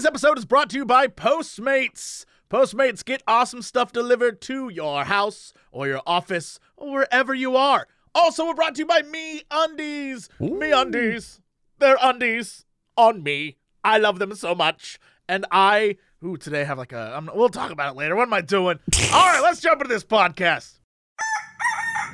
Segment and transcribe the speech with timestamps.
[0.00, 2.24] Today's episode is brought to you by Postmates.
[2.48, 7.86] Postmates get awesome stuff delivered to your house or your office or wherever you are.
[8.14, 10.30] Also, we're brought to you by MeUndies.
[10.40, 11.42] Me Undies.
[11.80, 12.64] They're undies
[12.96, 13.58] on me.
[13.84, 14.98] I love them so much.
[15.28, 18.16] And I, ooh, today I have like a, I'm, we'll talk about it later.
[18.16, 18.78] What am I doing?
[19.12, 20.78] All right, let's jump into this podcast.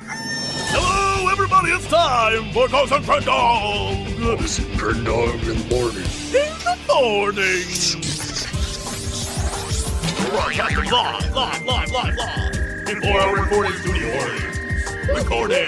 [0.01, 1.71] Hello, everybody.
[1.71, 4.07] It's time for Cox and Crendor
[4.75, 6.03] Crendor in the morning.
[6.03, 6.56] in the morning.
[10.29, 12.85] Broadcasting live, live, live, live, live.
[12.85, 14.15] Before our recording studio.
[15.13, 15.67] Recording.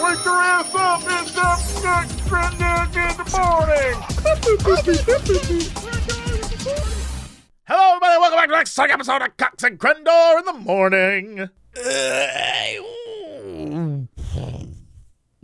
[0.00, 1.02] Wake your ass up!
[1.06, 2.20] It's up next
[2.94, 3.96] in the morning.
[7.66, 8.16] Hello, everybody.
[8.18, 11.50] Welcome back to the next episode of Cox and Crendor in the morning.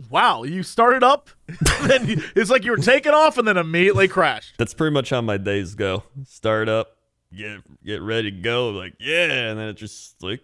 [0.09, 1.29] Wow, you started up,
[1.83, 4.57] then you- it's like you were taking off and then immediately crashed.
[4.57, 6.03] That's pretty much how my days go.
[6.25, 6.97] Start up,
[7.35, 10.41] get get ready to go, like yeah, and then it just like,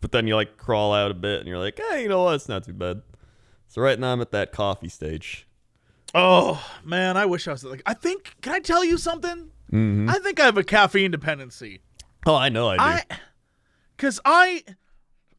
[0.00, 2.34] but then you like crawl out a bit, and you're like, hey, you know what?
[2.36, 3.02] It's not too bad.
[3.68, 5.46] So right now I'm at that coffee stage.
[6.14, 7.82] Oh man, I wish I was like.
[7.86, 8.36] I think.
[8.40, 9.50] Can I tell you something?
[9.72, 10.08] Mm-hmm.
[10.08, 11.80] I think I have a caffeine dependency.
[12.26, 12.82] Oh, I know I do.
[12.82, 13.02] I,
[13.98, 14.62] cause I,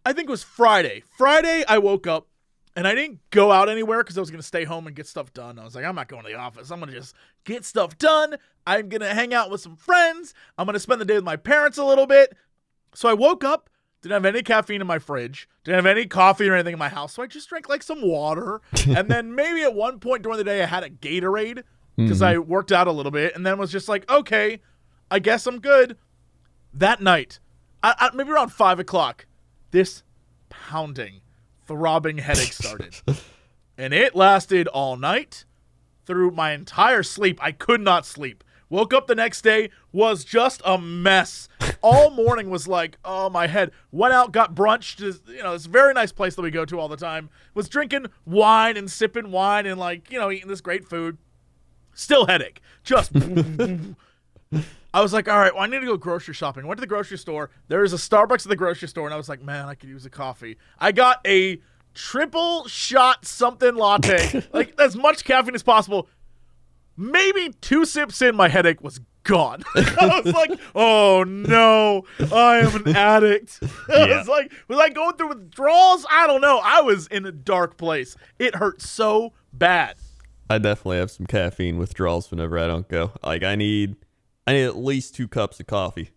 [0.06, 1.03] I think it was Friday.
[1.17, 2.28] Friday, I woke up
[2.75, 5.34] and I didn't go out anywhere because I was gonna stay home and get stuff
[5.34, 5.58] done.
[5.58, 6.72] I was like, I'm not going to the office.
[6.72, 8.36] I'm gonna just get stuff done.
[8.67, 10.33] I'm gonna hang out with some friends.
[10.58, 12.36] I'm gonna spend the day with my parents a little bit.
[12.94, 13.70] So I woke up.
[14.02, 15.50] Didn't have any caffeine in my fridge.
[15.64, 17.14] Didn't have any coffee or anything in my house.
[17.14, 18.61] So I just drank like some water.
[18.88, 21.64] and then maybe at one point during the day, I had a Gatorade
[21.95, 22.36] because mm-hmm.
[22.36, 23.36] I worked out a little bit.
[23.36, 24.61] And then was just like, okay,
[25.09, 25.98] I guess I'm good.
[26.72, 27.39] That night,
[27.81, 29.26] I, I, maybe around five o'clock,
[29.75, 30.03] this
[30.47, 31.19] pounding,
[31.67, 32.95] throbbing headache started.
[33.77, 35.43] and it lasted all night
[36.05, 37.37] through my entire sleep.
[37.43, 38.41] I could not sleep.
[38.69, 41.49] Woke up the next day, was just a mess.
[41.81, 43.71] All morning was like, oh, my head.
[43.91, 44.97] Went out, got brunch
[45.27, 47.30] you know, this very nice place that we go to all the time.
[47.53, 51.17] Was drinking wine and sipping wine and, like, you know, eating this great food.
[51.93, 52.61] Still headache.
[52.85, 53.11] Just.
[54.95, 56.66] I was like, all right, well, I need to go grocery shopping.
[56.66, 57.50] Went to the grocery store.
[57.67, 59.89] There is a Starbucks at the grocery store, and I was like, man, I could
[59.89, 60.58] use a coffee.
[60.80, 61.60] I got a
[61.94, 66.08] triple shot something latte, like as much caffeine as possible.
[66.98, 69.64] Maybe two sips in, my headache was gone.
[69.76, 73.60] I was like, oh no, I am an addict.
[73.89, 74.20] I Yeah.
[74.20, 76.06] was like, was I going through withdrawals?
[76.10, 76.62] I don't know.
[76.64, 78.16] I was in a dark place.
[78.39, 79.95] It hurt so bad.
[80.50, 83.12] I definitely have some caffeine withdrawals whenever I don't go.
[83.23, 83.95] Like I need,
[84.48, 86.11] I need at least two cups of coffee.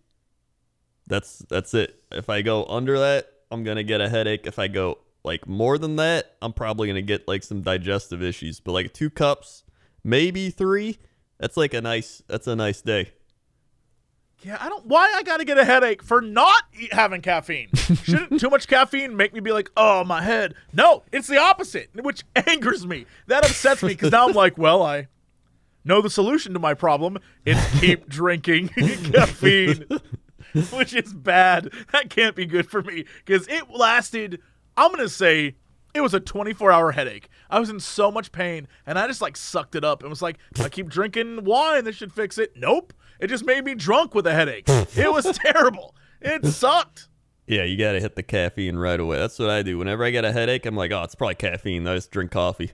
[1.07, 2.03] That's that's it.
[2.11, 4.45] If I go under that, I'm gonna get a headache.
[4.45, 8.59] If I go like more than that, I'm probably gonna get like some digestive issues.
[8.59, 9.63] But like two cups,
[10.03, 10.99] maybe three,
[11.39, 13.13] that's like a nice that's a nice day.
[14.41, 14.85] Yeah, I don't.
[14.85, 17.69] Why I gotta get a headache for not e- having caffeine?
[18.03, 20.55] Shouldn't too much caffeine make me be like, oh, my head?
[20.71, 23.05] No, it's the opposite, which angers me.
[23.27, 25.07] That upsets me because now I'm like, well, I
[25.83, 27.17] know the solution to my problem.
[27.45, 28.69] is keep drinking
[29.13, 29.85] caffeine,
[30.71, 31.71] which is bad.
[31.91, 34.41] That can't be good for me because it lasted.
[34.77, 35.55] I'm gonna say
[35.93, 37.29] it was a 24 hour headache.
[37.49, 40.21] I was in so much pain and I just like sucked it up and was
[40.21, 42.53] like, I keep drinking wine, this should fix it.
[42.55, 42.93] Nope.
[43.19, 44.65] It just made me drunk with a headache.
[44.67, 45.95] it was terrible.
[46.21, 47.09] It sucked.
[47.47, 49.17] Yeah, you gotta hit the caffeine right away.
[49.17, 49.77] That's what I do.
[49.77, 51.87] Whenever I get a headache, I'm like, oh, it's probably caffeine.
[51.87, 52.71] I just drink coffee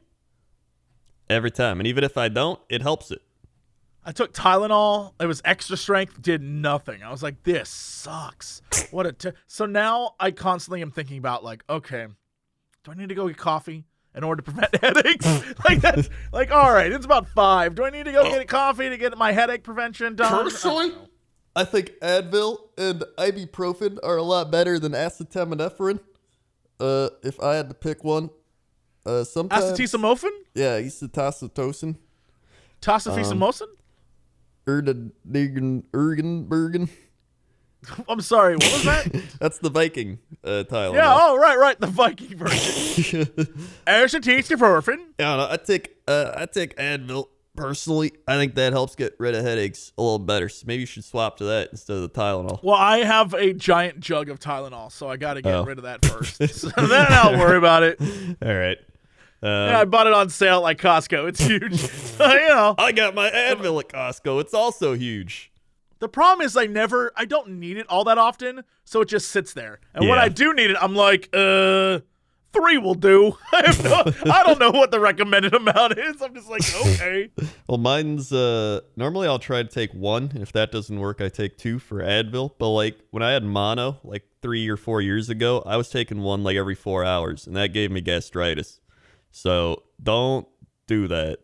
[1.30, 3.22] every time, and even if I don't, it helps it.
[4.08, 5.14] I took Tylenol.
[5.20, 6.22] It was extra strength.
[6.22, 7.02] Did nothing.
[7.02, 8.62] I was like, this sucks.
[8.92, 9.12] What a.
[9.14, 9.32] T-.
[9.48, 12.06] So now I constantly am thinking about like, okay,
[12.84, 15.26] do I need to go get coffee in order to prevent headaches?
[15.68, 17.74] like that's like, all right, it's about five.
[17.74, 20.44] Do I need to go get coffee to get my headache prevention done?
[20.44, 20.94] Personally,
[21.56, 26.00] I think Advil and ibuprofen are a lot better than acetaminophen.
[26.80, 28.30] Uh, if I had to pick one,
[29.06, 31.96] uh, sometimes Acetaminophen, yeah, acetylcytosin,
[32.82, 33.68] Tosifesamosin.
[34.68, 36.90] Erden, Ergen, Ergen, Bergen.
[38.10, 38.56] I'm sorry.
[38.56, 39.24] What was that?
[39.40, 40.96] That's the Viking uh, Tylenol.
[40.96, 41.14] yeah.
[41.16, 41.80] Oh, right, right.
[41.80, 43.26] The Viking version.
[43.88, 44.98] Acetaminophen.
[45.20, 45.52] I don't.
[45.52, 48.12] I take uh, I take Advil personally.
[48.28, 50.50] I think that helps get rid of headaches a little better.
[50.50, 52.64] So maybe you should swap to that instead of the Tylenol.
[52.64, 55.64] Well, I have a giant jug of Tylenol, so I got to get Oh.
[55.64, 56.38] rid of that first.
[56.56, 58.00] so then I'll worry about it.
[58.02, 58.78] All right.
[59.46, 61.28] Yeah, I bought it on sale at like Costco.
[61.30, 61.82] It's huge.
[62.20, 64.42] you know, I got my Advil at Costco.
[64.42, 65.52] It's also huge.
[66.00, 69.30] the problem is I never, I don't need it all that often, so it just
[69.30, 69.80] sits there.
[69.94, 70.24] And when Yeah.
[70.26, 72.00] I do need it, I'm like, uh,
[72.54, 73.38] three will do.
[73.52, 76.22] I, have no, I don't know what the recommended amount is.
[76.22, 77.30] I'm just like, okay.
[77.68, 80.32] Well, mine's uh normally I'll try to take one.
[80.36, 82.52] If that doesn't work, I take two for Advil.
[82.58, 86.22] But like when I had mono, like three or four years ago, I was taking
[86.22, 88.80] one like every four hours, and that gave me gastritis.
[89.36, 90.48] So don't
[90.88, 91.40] do that.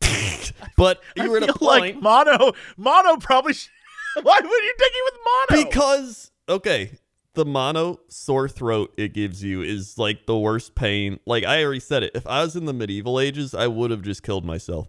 [0.78, 2.52] but you I were a like mono.
[2.78, 3.52] Mono probably.
[3.52, 3.68] Sh-
[4.22, 5.20] Why would you take it with
[5.50, 5.64] mono?
[5.64, 6.92] because okay,
[7.34, 11.20] the mono sore throat it gives you is like the worst pain.
[11.26, 12.12] Like I already said it.
[12.14, 14.88] If I was in the medieval ages, I would have just killed myself.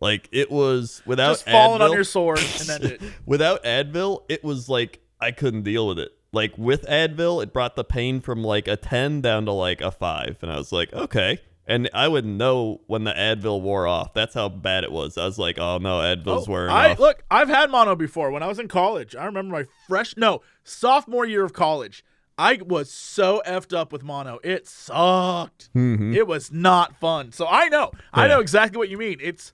[0.00, 3.02] Like it was without just falling on your sword and it.
[3.24, 6.10] Without Advil, it was like I couldn't deal with it.
[6.32, 9.92] Like with Advil, it brought the pain from like a 10 down to like a
[9.92, 10.38] 5.
[10.42, 11.38] And I was like, okay.
[11.66, 14.12] And I would know when the Advil wore off.
[14.12, 15.16] That's how bad it was.
[15.16, 16.98] I was like, oh no, Advil's Oh, wearing I off.
[16.98, 17.24] look.
[17.30, 19.16] I've had mono before when I was in college.
[19.16, 22.04] I remember my fresh no sophomore year of college.
[22.36, 24.40] I was so effed up with mono.
[24.42, 25.72] It sucked.
[25.74, 26.14] Mm-hmm.
[26.14, 27.32] It was not fun.
[27.32, 27.92] So I know.
[28.12, 29.18] I know exactly what you mean.
[29.22, 29.52] It's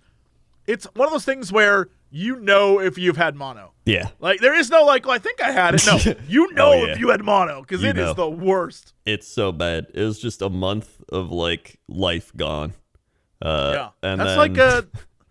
[0.66, 3.72] it's one of those things where you know if you've had mono.
[3.84, 4.08] yeah.
[4.18, 5.86] Like there is no like, well, I think I had it.
[5.86, 5.98] No,
[6.28, 6.92] you know Oh, yeah.
[6.92, 8.14] if you had mono because You it is know.
[8.14, 8.94] the worst.
[9.06, 9.86] It's so bad.
[9.94, 12.74] It was just a month of like life gone.
[13.42, 14.82] Uh, Yeah, and that's then, like uh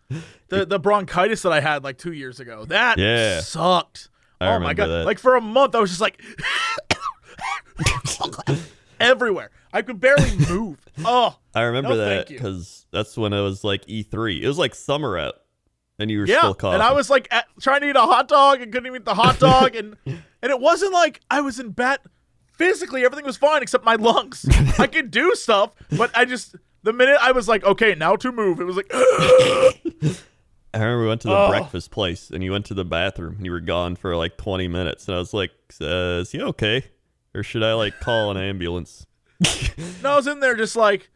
[0.47, 2.65] the the bronchitis that I had like two years ago.
[2.65, 3.41] That Yeah.
[3.41, 4.09] sucked.
[4.41, 4.87] I oh my god!
[4.87, 5.05] that.
[5.05, 6.19] Like for a month, I was just like
[8.99, 9.51] everywhere.
[9.71, 10.77] I could barely move.
[11.05, 14.41] Oh, I remember No, that because that's when it was like E3.
[14.41, 15.35] It was like summer out,
[15.99, 16.39] and you were yeah.
[16.39, 16.75] still coughing.
[16.75, 19.05] And I was like at, trying to eat a hot dog and couldn't even eat
[19.05, 21.99] the hot dog, and and it wasn't like I was in bed.
[22.53, 24.45] Physically, everything was fine except my lungs.
[24.77, 28.31] I could do stuff, but I just the minute I was like, okay, now to
[28.31, 28.91] move, it was like.
[30.71, 31.49] I remember we went to the Oh.
[31.49, 34.67] breakfast place, and you went to the bathroom, and you were gone for like 20
[34.67, 35.51] minutes, and I was like,
[35.81, 36.83] uh, "Is he okay,
[37.33, 39.05] or should I like call an ambulance?"
[40.03, 41.09] No, I was in there just like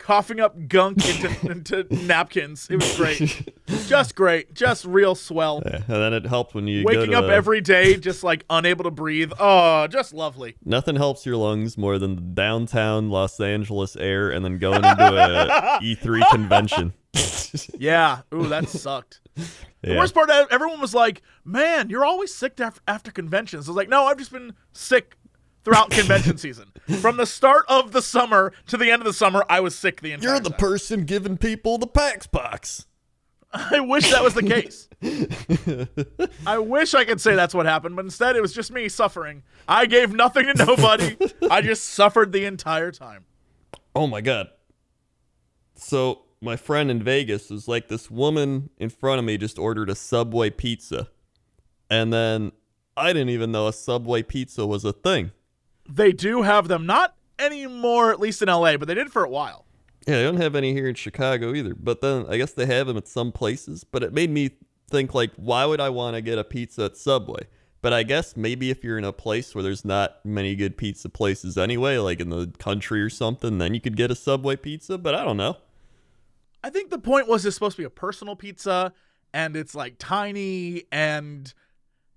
[0.00, 2.66] coughing up gunk into, into napkins.
[2.68, 3.52] It was great.
[3.86, 4.52] just great.
[4.54, 5.62] Just real swell.
[5.64, 8.44] Yeah, and then it helped when you go Waking up a- every day just like
[8.50, 9.32] unable to breathe.
[9.38, 10.56] Oh, just lovely.
[10.64, 15.04] Nothing helps your lungs more than the downtown Los Angeles air, and then going into
[15.06, 16.92] a E3 convention.
[17.76, 18.20] Yeah.
[18.32, 19.20] Ooh, that sucked.
[19.34, 19.44] The
[19.82, 19.98] Yeah.
[19.98, 23.66] worst part, everyone was like, man, you're always sick after, after conventions.
[23.66, 25.16] I was like, no, I've just been sick
[25.64, 26.72] throughout convention season.
[27.00, 30.00] From the start of the summer to the end of the summer, I was sick
[30.00, 30.34] the entire time.
[30.34, 30.58] You're the time.
[30.58, 32.86] person giving people the PAX box.
[33.52, 34.88] I wish that was the case.
[36.46, 39.42] I wish I could say that's what happened, but instead it was just me suffering.
[39.68, 41.16] I gave nothing to nobody.
[41.50, 43.24] I just suffered the entire time.
[43.94, 44.50] Oh my god.
[45.74, 49.90] So my friend in Vegas was like this woman in front of me just ordered
[49.90, 51.08] a Subway pizza.
[51.90, 52.52] And then
[52.96, 55.32] I didn't even know a Subway pizza was a thing.
[55.92, 59.28] They do have them, not anymore, at least in LA, but they did for a
[59.28, 59.66] while.
[60.06, 61.74] Yeah, they don't have any here in Chicago either.
[61.74, 63.84] But then I guess they have them at some places.
[63.84, 64.50] But it made me
[64.90, 67.46] think like, why would I want to get a pizza at Subway?
[67.82, 71.08] But I guess maybe if you're in a place where there's not many good pizza
[71.08, 74.98] places anyway, like in the country or something, then you could get a Subway pizza.
[74.98, 75.56] But I don't know.
[76.62, 78.92] I think the point was it's supposed to be a personal pizza
[79.32, 81.52] and it's like tiny and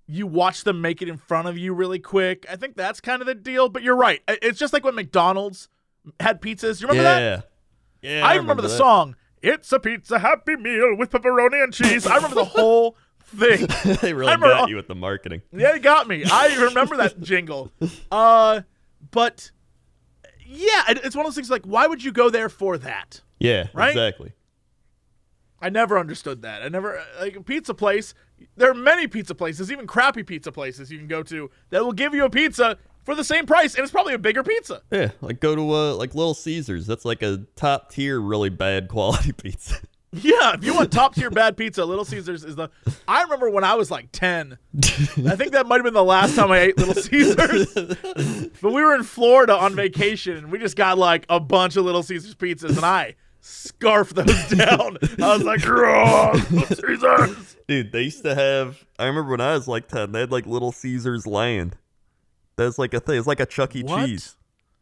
[0.06, 2.44] you watch them make it in front of you really quick.
[2.50, 4.22] I think that's kind of the deal, but you're right.
[4.28, 5.68] It's just like when McDonald's
[6.20, 6.80] had pizzas.
[6.80, 7.20] You remember that?
[7.20, 7.40] yeah.
[8.18, 8.26] Yeah.
[8.26, 8.76] I, remember, the that.
[8.76, 9.16] song.
[9.42, 12.06] It's a pizza happy meal with pepperoni and cheese.
[12.06, 13.66] I remember the whole thing.
[14.02, 15.40] they really remember got you with the marketing.
[15.52, 16.22] Yeah, you got me.
[16.30, 17.72] I remember that jingle.
[18.12, 18.60] Uh,
[19.10, 19.50] but
[20.46, 23.22] yeah, it's one of those things like, why would you go there for that?
[23.38, 23.88] Yeah, Right?
[23.88, 24.32] exactly.
[25.64, 26.62] I never understood that.
[26.62, 28.12] I never like a pizza place.
[28.54, 31.92] There are many pizza places, even crappy pizza places you can go to that will
[31.94, 34.82] give you a pizza for the same price, and it's probably a bigger pizza.
[34.90, 36.86] Yeah, like go to uh, like Little Caesars.
[36.86, 39.76] That's like a top tier, really bad quality pizza.
[40.12, 42.68] Yeah, if you want top tier bad pizza, Little Caesars is the.
[43.08, 44.58] I remember when I was like ten.
[44.76, 47.72] I think that might have been the last time I ate Little Caesars.
[48.60, 51.86] but we were in Florida on vacation, and we just got like a bunch of
[51.86, 53.14] Little Caesars pizzas, and I
[53.46, 54.96] scarfed those down.
[55.22, 58.84] I was like, "Gross, Caesars." Dude, they used to have.
[58.98, 61.76] I remember when I was like ten, they had like Little Caesars Land.
[62.56, 63.18] That's like a thing.
[63.18, 63.82] It's like a Chuck E.
[63.82, 64.06] What?
[64.06, 64.36] Cheese,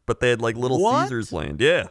[0.07, 1.03] but they had like Little What?
[1.05, 1.61] Caesars Land.
[1.61, 1.85] Yeah,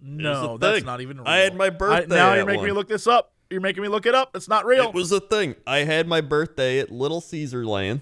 [0.00, 0.86] No, that's thing.
[0.86, 1.18] not even.
[1.18, 1.26] Real.
[1.28, 3.32] I had my birthday now at you're making me look this up.
[3.50, 4.34] You're making me look it up.
[4.34, 4.88] It's not real.
[4.88, 5.54] it was a thing.
[5.66, 8.00] I had my birthday at Little Caesar Land.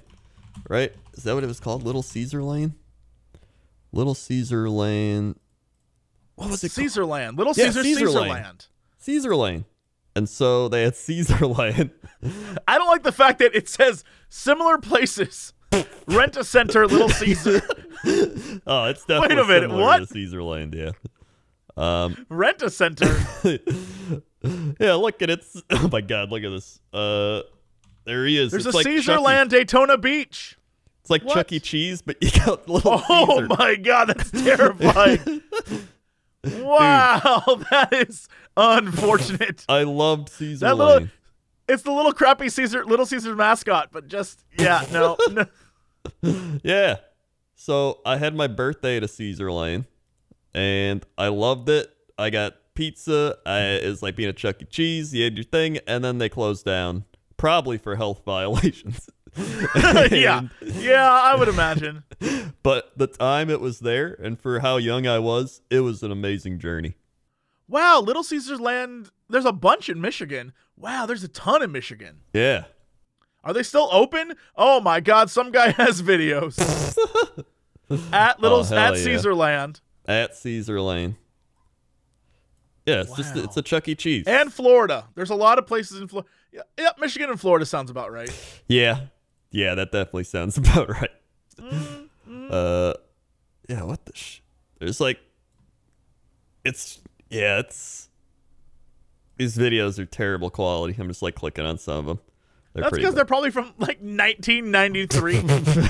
[0.69, 0.93] Right?
[1.15, 1.83] Is that what it was called?
[1.83, 2.75] Little Caesar Lane.
[3.93, 5.35] Little Caesar Lane.
[6.37, 6.69] What was it?
[6.69, 6.73] called?
[6.73, 8.31] Caesar Land, Little Yeah, Caesar, Caesar Caesar Land.
[8.31, 8.67] Land.
[8.99, 9.65] Caesar Lane.
[10.15, 11.91] And so they had Caesar Land.
[12.69, 15.53] I don't like the fact that it says similar places
[16.07, 17.63] Rent a center, Little Caesar.
[18.67, 20.09] Oh, it's definitely a minute, similar what?
[20.09, 20.91] to Caesarland, yeah.
[21.77, 23.07] Um, Rent a center.
[24.81, 25.45] yeah, look at it.
[25.71, 26.81] Oh my god, look at this.
[26.93, 27.43] Uh,
[28.05, 28.51] there he is.
[28.51, 30.59] There's it's a like Caesar Chuck E- Land Daytona Beach.
[31.03, 31.35] It's like What?
[31.35, 31.61] Chuck E.
[31.61, 33.47] Cheese, but you got little Oh Caesar.
[33.57, 35.43] my god, that's terrifying.
[36.45, 39.65] Wow, that is unfortunate.
[39.69, 41.11] I loved Caesar That little Lane.
[41.69, 45.17] it's the little crappy Caesar Little Caesar mascot, but just yeah, no.
[45.31, 45.47] no.
[46.63, 46.97] Yeah.
[47.55, 49.87] So I had my birthday at a Caesar Lane,
[50.53, 51.89] and I loved it.
[52.19, 53.37] I got pizza.
[53.47, 54.65] I, it was like being a Chuck E.
[54.65, 55.15] Cheese.
[55.15, 57.05] You had your thing, and then they closed down,
[57.37, 59.09] probably for health violations.
[60.11, 60.43] yeah.
[60.61, 62.05] Yeah, I would imagine.
[62.63, 66.13] But the time it was there, and for how young I was, it was an
[66.13, 66.95] amazing journey.
[67.69, 70.53] Wow, Little Caesars Land there's a bunch in Michigan.
[70.77, 72.21] Wow, there's a ton in Michigan.
[72.35, 72.65] Yeah.
[73.45, 74.35] Are they still open?
[74.57, 76.59] Oh my god, some guy has videos.
[78.13, 79.03] at Little Oh, at yeah.
[79.03, 81.17] Caesar Land At Caesar Lane.
[82.87, 83.95] Yeah, it's just it's a Chuck E.
[83.95, 84.25] Cheese.
[84.27, 85.07] and Florida.
[85.15, 86.29] There's a lot of places in Florida.
[86.77, 88.31] Yeah, Michigan and Florida sounds about right.
[88.69, 89.07] Yeah.
[89.53, 91.11] Yeah, that definitely sounds about right.
[91.61, 92.49] Mm-hmm.
[92.51, 92.95] Uh
[93.69, 94.41] yeah, what the sh
[94.81, 95.21] There's like
[96.65, 98.09] it's yeah, it's
[99.39, 100.95] these videos are terrible quality.
[100.99, 102.21] I'm just like clicking on some of them.
[102.75, 105.43] They're That's because they're probably from like 1993.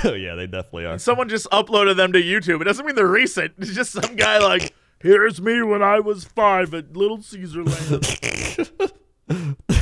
[0.11, 0.99] oh yeah, they definitely are.
[0.99, 2.61] Someone just uploaded them to YouTube.
[2.61, 3.55] It doesn't mean they're recent.
[3.59, 8.21] It's just some guy like, here's me when I was five at Little Caesar Land.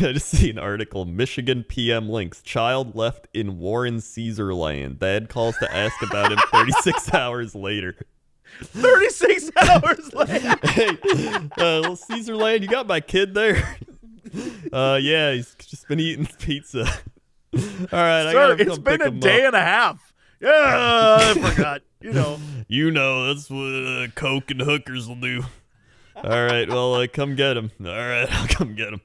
[0.02, 1.04] I just see an article.
[1.04, 4.98] Michigan PM links child left in Warren Caesar land.
[4.98, 7.96] Dad calls to ask about him 36 hours later.
[8.62, 10.56] 36 hours later.
[10.64, 10.88] hey,
[11.58, 13.76] uh, little Caesar land, you got my kid there?
[14.72, 16.80] Uh, yeah, he's just been eating pizza.
[17.52, 17.58] All
[17.90, 19.54] right, I Sir, it's been a day up.
[19.54, 20.12] and a half.
[20.40, 21.80] Yeah, I forgot.
[22.00, 22.38] You know.
[22.68, 25.42] You know, that's what uh, coke and hookers will do.
[26.14, 27.72] All right, well, uh, come get him.
[27.80, 29.00] All right, I'll come get him.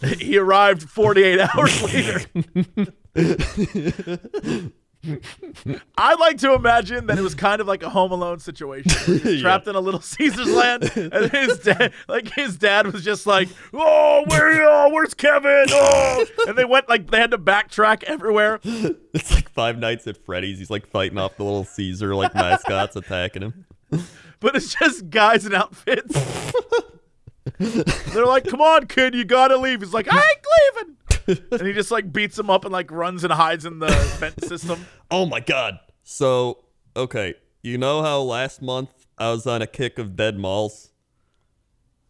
[0.18, 2.20] He arrived 48 hours later.
[5.96, 8.90] I'd like to imagine that it was kind of like a Home Alone situation.
[9.28, 9.40] Yeah.
[9.40, 13.48] Trapped in a little Caesar's land, and his dad, like his dad, was just like,
[13.72, 18.60] "Oh, where, oh, where's Kevin?" Oh, and they went like they had to backtrack everywhere.
[18.64, 20.58] It's like Five Nights at Freddy's.
[20.58, 23.66] He's like fighting off the little Caesar like mascots attacking him.
[24.40, 26.14] but it's just guys in outfits.
[27.58, 30.86] They're like, "Come on, kid, you gotta leave." He's like, "I ain't
[31.28, 33.86] leaving," and he just like beats him up and like runs and hides in the
[34.18, 34.86] vent system.
[35.10, 35.78] Oh my god.
[36.02, 36.64] So,
[36.96, 40.90] okay, you know how last month I was on a kick of dead malls?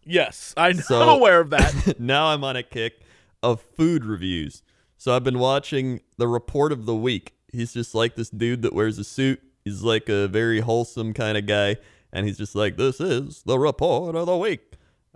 [0.05, 1.99] Yes, I know, So- I'm aware of that.
[2.01, 3.01] now I'm on a kick
[3.43, 4.63] of food reviews.
[4.97, 7.35] So I've been watching the report of the week.
[7.53, 9.41] He's just like this dude that wears a suit.
[9.65, 11.77] He's like a very wholesome kind of guy,
[12.13, 14.68] and he's just like, "This is the report of the week."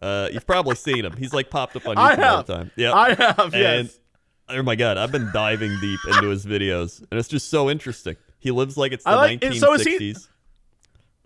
[0.02, 1.16] Uh, you've probably seen him.
[1.16, 2.70] He's like popped up on I YouTube all the time.
[2.76, 3.98] Yeah, I have, And yes.
[4.48, 8.16] oh my god, I've been diving deep into his videos, and it's just so interesting.
[8.40, 9.58] He lives like it's the like- 1960s.
[9.60, 10.14] so he-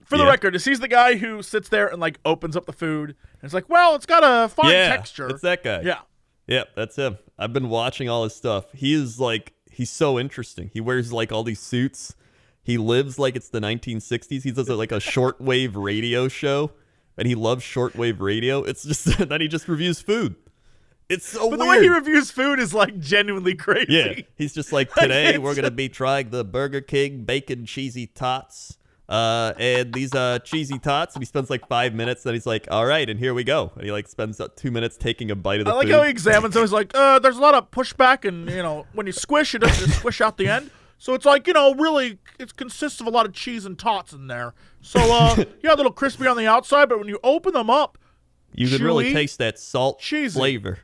[0.04, 0.30] For the Yeah.
[0.30, 3.42] record, is he's the guy who sits there and like opens up the food and
[3.45, 5.28] it's like, well, it's got a fine yeah, texture.
[5.28, 5.80] it's that guy.
[5.80, 6.00] yeah.
[6.47, 7.18] Yep, that's him.
[7.38, 8.66] I've been watching all his stuff.
[8.73, 10.71] He is like he's so interesting.
[10.73, 12.14] He wears like all these suits.
[12.62, 14.42] He lives like it's the 1960s.
[14.45, 16.71] He does like a shortwave radio show,
[17.19, 18.63] and he loves shortwave radio.
[18.63, 20.37] It's just then he just reviews food.
[21.09, 23.87] It's so But the way he reviews food is like genuinely crazy.
[23.93, 28.79] yeah, he's just like today we're gonna be trying the Burger King bacon cheesy tots.
[29.09, 32.25] Uh, and these uh cheesy tots, and he spends like five minutes.
[32.25, 34.73] Then he's like, "All right, and here we go." And he like spends uh, two
[34.73, 35.95] minutes taking a bite of the I like food.
[35.95, 36.65] how he examines them.
[36.65, 39.61] He's like, uh, there's a lot of pushback, and you know, when you squish, it
[39.61, 40.73] doesn't just squish out the end.
[40.99, 44.12] So it's like, you know, really, it consists of a lot of cheese and tots
[44.12, 44.55] in there.
[44.81, 47.99] So, uh, yeah, a little crispy on the outside, but when you open them up,
[48.55, 50.38] You can really taste that salt cheesy.
[50.38, 50.79] flavor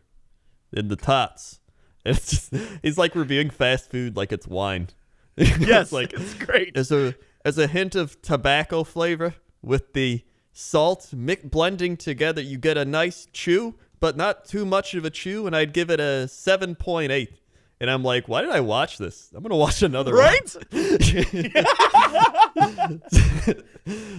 [0.73, 1.59] in the tots.
[2.04, 2.52] It's just
[2.83, 4.88] he's like reviewing fast food like it's wine.
[5.37, 6.75] yes, it's like it's great.
[6.75, 7.14] there's a
[7.45, 12.40] there's a hint of tobacco flavor with the salt mi- blending together.
[12.42, 15.47] You get a nice chew, but not too much of a chew.
[15.47, 17.35] And I'd give it a seven point eight.
[17.83, 19.29] And I'm like, why did I watch this?
[19.35, 20.23] I'm gonna watch another one.
[20.23, 20.57] Right?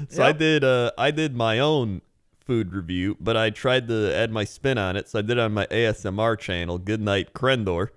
[0.09, 2.01] So I did uh I did my own
[2.45, 5.07] food review, but I tried to add my spin on it.
[5.07, 7.87] So I did it on my ASMR channel, Goodnight Crendor.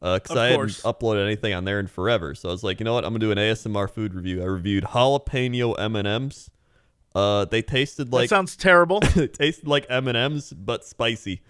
[0.00, 2.36] Uh, cause Of I hadn't uploaded anything on there in forever.
[2.36, 3.04] So I was like, you know what?
[3.04, 4.40] I'm gonna do an ASMR food review.
[4.40, 6.48] I reviewed jalapeno M&Ms.
[7.16, 9.00] Uh, they tasted that like sounds terrible.
[9.00, 11.42] they tasted like M&Ms but spicy.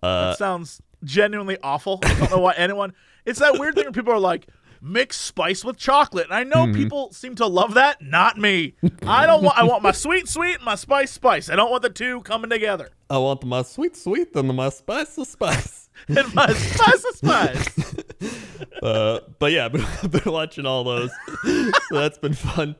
[0.00, 2.00] Uh, that sounds genuinely awful.
[2.02, 2.92] I don't know why anyone.
[3.24, 4.46] It's that weird thing where people are like,
[4.82, 6.24] mix spice with chocolate.
[6.24, 8.00] And I know people seem to love that.
[8.00, 8.74] Not me.
[9.06, 9.58] I don't want.
[9.58, 11.50] I want my sweet sweet and my spice spice.
[11.50, 12.88] I don't want the two coming together.
[13.08, 15.88] I want my sweet sweet and my spicy spice.
[16.08, 17.94] And my spice of spice.
[18.82, 21.10] Uh, but yeah, I've been, I've been watching all those,
[21.42, 22.74] so that's been fun.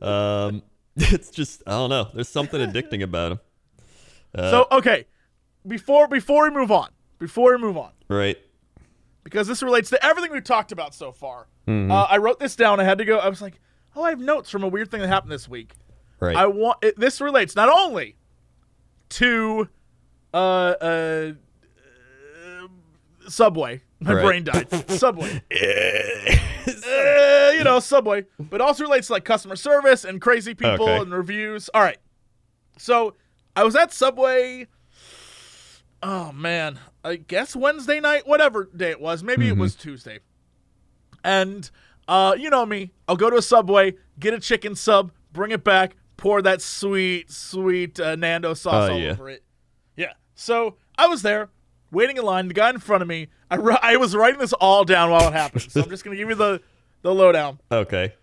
[0.00, 0.62] Um,
[0.96, 2.08] it's just I don't know.
[2.14, 3.40] There's something addicting about them.
[4.34, 5.06] Uh, So okay,
[5.66, 6.88] before before we move on,
[7.22, 8.36] before we move on, right.
[9.22, 11.46] because this relates to everything we've talked about so far.
[11.68, 11.92] Mm-hmm.
[11.92, 12.80] Uh, I wrote this down.
[12.80, 13.18] I had to go.
[13.18, 13.60] I was like,
[13.94, 15.74] oh, I have notes from a weird thing that happened this week.
[16.18, 16.34] Right.
[16.36, 18.16] I want it, this relates not only
[19.10, 19.68] to
[20.34, 21.32] uh, uh,
[23.28, 23.82] Subway.
[24.00, 24.24] My Right.
[24.24, 24.90] brain died.
[24.90, 25.42] Subway.
[26.66, 30.98] Uh, you know, Subway, but also relates to like customer service and crazy people Okay.
[31.02, 31.70] and reviews.
[31.72, 31.98] All right.
[32.78, 33.14] So
[33.54, 34.66] I was at Subway.
[36.02, 39.22] Oh man, I guess Wednesday night, whatever day it was.
[39.22, 40.18] Maybe it was Tuesday.
[41.24, 41.70] And
[42.08, 45.62] uh, you know me, I'll go to a Subway, get a chicken sub, bring it
[45.62, 49.10] back, pour that sweet, sweet uh, Nando sauce Oh, all yeah.
[49.12, 49.44] over it.
[49.96, 50.14] Yeah.
[50.34, 51.50] So I was there,
[51.92, 52.48] waiting in line.
[52.48, 55.32] The guy in front of me, I, I was writing this all down while it
[55.32, 55.70] happened.
[55.70, 56.60] So I'm just gonna give you the
[57.02, 57.60] the lowdown.
[57.70, 58.14] okay.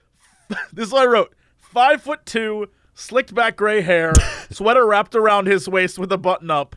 [0.74, 4.14] This is what I wrote: five foot two, slicked back gray hair,
[4.50, 6.76] sweater wrapped around his waist with a button up,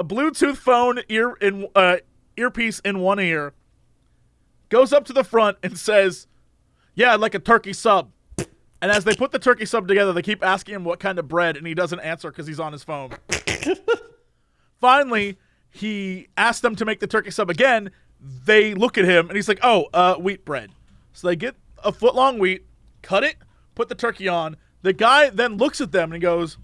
[0.00, 1.98] a Bluetooth phone ear in uh,
[2.34, 3.52] earpiece in one ear.
[4.70, 6.26] Goes up to the front and says,
[6.94, 8.10] "Yeah, I'd like a turkey sub."
[8.80, 11.28] And as they put the turkey sub together, they keep asking him what kind of
[11.28, 13.10] bread, and he doesn't answer because he's on his phone.
[14.80, 15.38] Finally,
[15.70, 17.90] he asked them to make the turkey sub again.
[18.18, 20.70] They look at him, and he's like, "Oh, uh, wheat bread."
[21.12, 22.64] So they get a foot long wheat,
[23.02, 23.36] cut it,
[23.74, 24.56] put the turkey on.
[24.80, 26.56] The guy then looks at them and he goes,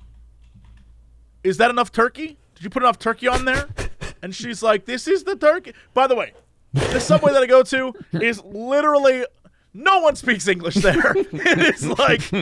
[1.45, 2.39] "Is that enough turkey?
[2.57, 3.69] Did you put enough turkey on there?"
[4.23, 6.33] And she's like, "This is the turkey." By the way,
[6.73, 9.25] the subway that I go to is literally
[9.73, 11.13] no one speaks English there.
[11.17, 12.33] it is like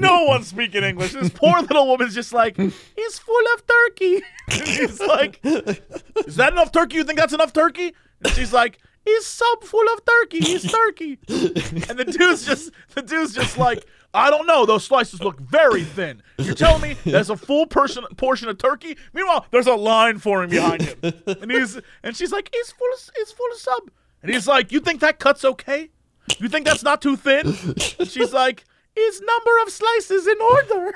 [0.00, 1.12] no one speaking English.
[1.12, 6.52] This poor little woman's just like, "It's full of turkey." And he's like, "Is that
[6.54, 6.96] enough turkey?
[6.96, 7.94] You think that's enough turkey?"
[8.24, 8.78] And she's like,
[9.10, 10.40] "It's sub full of turkey.
[10.40, 14.64] He's turkey." And the dude's just the dude's just like, I don't know.
[14.64, 16.22] Those slices look very thin.
[16.38, 18.96] You're telling me there's a full person portion of turkey?
[19.12, 23.10] Meanwhile, there's a line forming behind him, and he's and she's like, he's full of
[23.16, 23.90] it's full of sub,
[24.22, 25.90] and he's like, you think that cuts okay?
[26.38, 27.54] You think that's not too thin?
[27.98, 28.64] And she's like,
[28.96, 30.94] is number of slices in order?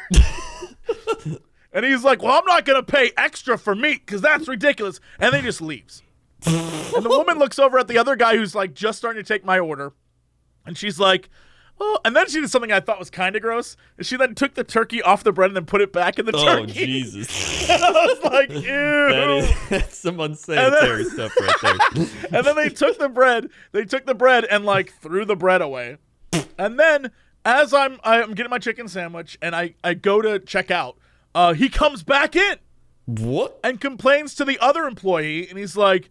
[1.73, 5.33] and he's like, well, I'm not gonna pay extra for meat because that's ridiculous, and
[5.33, 6.03] then he just leaves.
[6.47, 9.45] And the woman looks over at the other guy who's like just starting to take
[9.45, 9.93] my order.
[10.67, 11.29] And she's like,
[11.81, 13.77] oh, and then she did something I thought was kind of gross.
[14.01, 16.33] She then took the turkey off the bread and then put it back in the
[16.35, 16.71] Oh turkey.
[16.71, 17.71] Oh Jesus.
[17.71, 18.61] I was like, ew.
[18.63, 22.07] That is that's some unsanitary stuff right there.
[22.33, 25.63] and then they took the bread, they took the bread and like threw the bread
[25.63, 25.97] away.
[26.59, 27.11] And then
[27.45, 30.97] as I'm I'm getting my chicken sandwich and I, I go to check out,
[31.35, 32.57] uh, he comes back in
[33.07, 33.59] What?
[33.65, 36.11] and complains to the other employee and he's like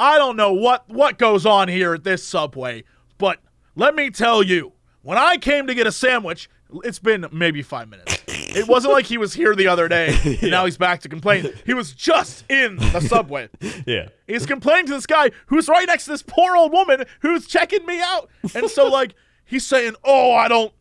[0.00, 2.82] i don't know what what goes on here at this subway
[3.18, 3.38] but
[3.76, 6.48] let me tell you when i came to get a sandwich
[6.84, 10.50] it's been maybe five minutes it wasn't like he was here the other day and
[10.50, 13.48] now he's back to complain he was just in the subway
[13.86, 14.08] Yeah.
[14.26, 17.84] He's complaining to this guy who's right next to this poor old woman who's checking
[17.86, 18.28] me out.
[18.54, 20.72] And so like he's saying, "Oh, I don't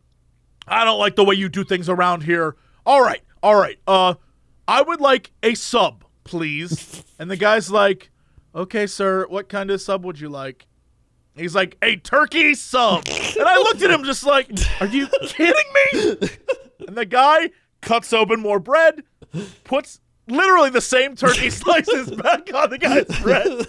[0.68, 2.56] I don't like the way you do things around here."
[2.86, 3.22] All right.
[3.42, 3.80] All right.
[3.88, 4.14] Uh
[4.68, 7.04] I would like a sub, please.
[7.18, 8.12] And the guy's like,
[8.56, 9.26] "Okay, sir.
[9.28, 10.68] What kind of sub would you like?"
[11.36, 14.50] He's like, "A turkey sub." And I looked at him just like,
[14.82, 15.54] "Are you kidding
[15.94, 16.30] me?"
[16.88, 19.04] And the guy cuts open more bread,
[19.64, 23.66] puts literally the same turkey slices back on the guy's bread.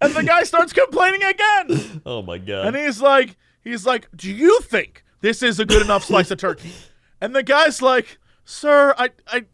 [0.00, 2.02] And the guy starts complaining again.
[2.04, 2.66] Oh my god.
[2.66, 6.38] And he's like, he's like, "Do you think this is a good enough slice of
[6.38, 6.72] turkey?"
[7.20, 9.44] And the guy's like, "Sir, I I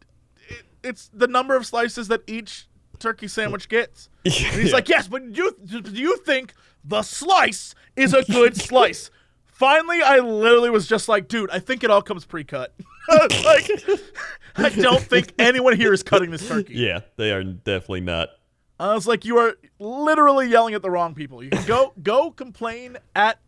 [0.49, 2.67] it, it's the number of slices that each
[3.01, 8.13] turkey sandwich gets." And he's like, "Yes, but you do you think the slice is
[8.13, 9.09] a good slice?"
[9.45, 12.73] Finally, I literally was just like, "Dude, I think it all comes pre-cut."
[13.09, 13.69] Like,
[14.55, 16.75] I don't think anyone here is cutting this turkey.
[16.75, 18.29] yeah, they are definitely not.
[18.79, 21.43] I was like, you are literally yelling at the wrong people.
[21.43, 23.39] You can go go complain at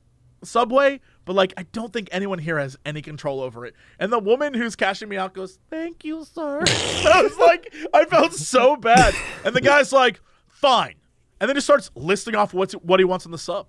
[0.43, 3.75] Subway, but like I don't think anyone here has any control over it.
[3.99, 8.05] And the woman who's cashing me out goes, "Thank you, sir." I was like, I
[8.05, 9.13] felt so bad.
[9.45, 10.95] And the guy's like, "Fine,"
[11.39, 13.67] and then just starts listing off what's what he wants in the sub.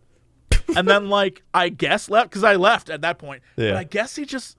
[0.76, 3.42] And then like I guess left because I left at that point.
[3.56, 3.78] But Yeah.
[3.78, 4.56] I guess he just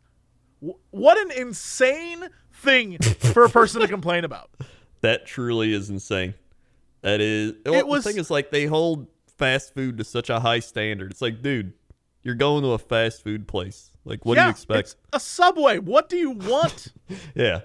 [0.66, 4.50] wh- what an insane thing for a person to complain about.
[5.02, 6.34] That truly is insane.
[7.02, 7.54] That is.
[7.66, 11.12] Well, was- The thing is, like, they hold fast food to such a high standard.
[11.12, 11.74] It's like, dude,
[12.26, 13.92] you're going to a fast food place.
[14.04, 14.98] Like, what do you expect?
[15.14, 15.78] A Subway.
[15.80, 16.90] What do you want?
[17.36, 17.62] Yeah,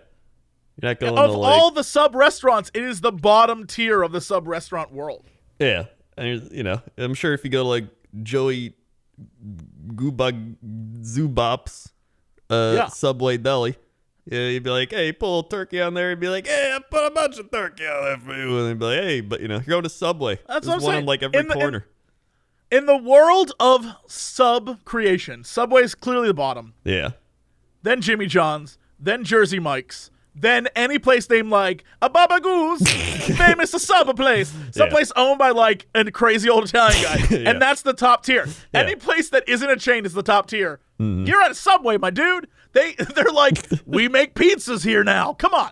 [0.81, 4.03] you're not going of to like, all the sub restaurants, it is the bottom tier
[4.03, 5.25] of the sub restaurant world.
[5.59, 7.87] yeah, and you know, I'm sure if you go to like
[8.23, 8.75] Joey
[9.95, 10.57] Gooba
[11.03, 11.93] Zubop's
[12.49, 12.87] uh, Yeah.
[12.89, 13.77] Subway Deli.
[14.27, 16.11] Yeah, you'd be like, hey, pull a turkey on there.
[16.11, 18.59] You'd be like, hey, I put a bunch of turkey on there for you.
[18.59, 20.39] And they'd be like, hey, but you know, you're going to Subway.
[20.47, 21.01] That's There's what I'm one saying.
[21.01, 21.79] in like every In the- corner.
[21.79, 21.85] In
[22.87, 26.75] the world of sub creation, Subway's clearly the bottom.
[26.85, 27.11] yeah.
[27.83, 32.83] Then Jimmy John's, then Jersey Mike's, then any place named like a Baba Goose,
[33.39, 37.51] famous a sub place, someplace owned by like a crazy old Italian guy, Yeah.
[37.51, 38.45] and that's the top tier.
[38.45, 38.53] Yeah.
[38.53, 38.77] Mm-hmm.
[38.77, 40.79] Any place that isn't a chain is the top tier.
[40.99, 42.47] You're at a Subway, my dude.
[42.73, 45.33] They they're like, we make pizzas here now.
[45.33, 45.71] Come on,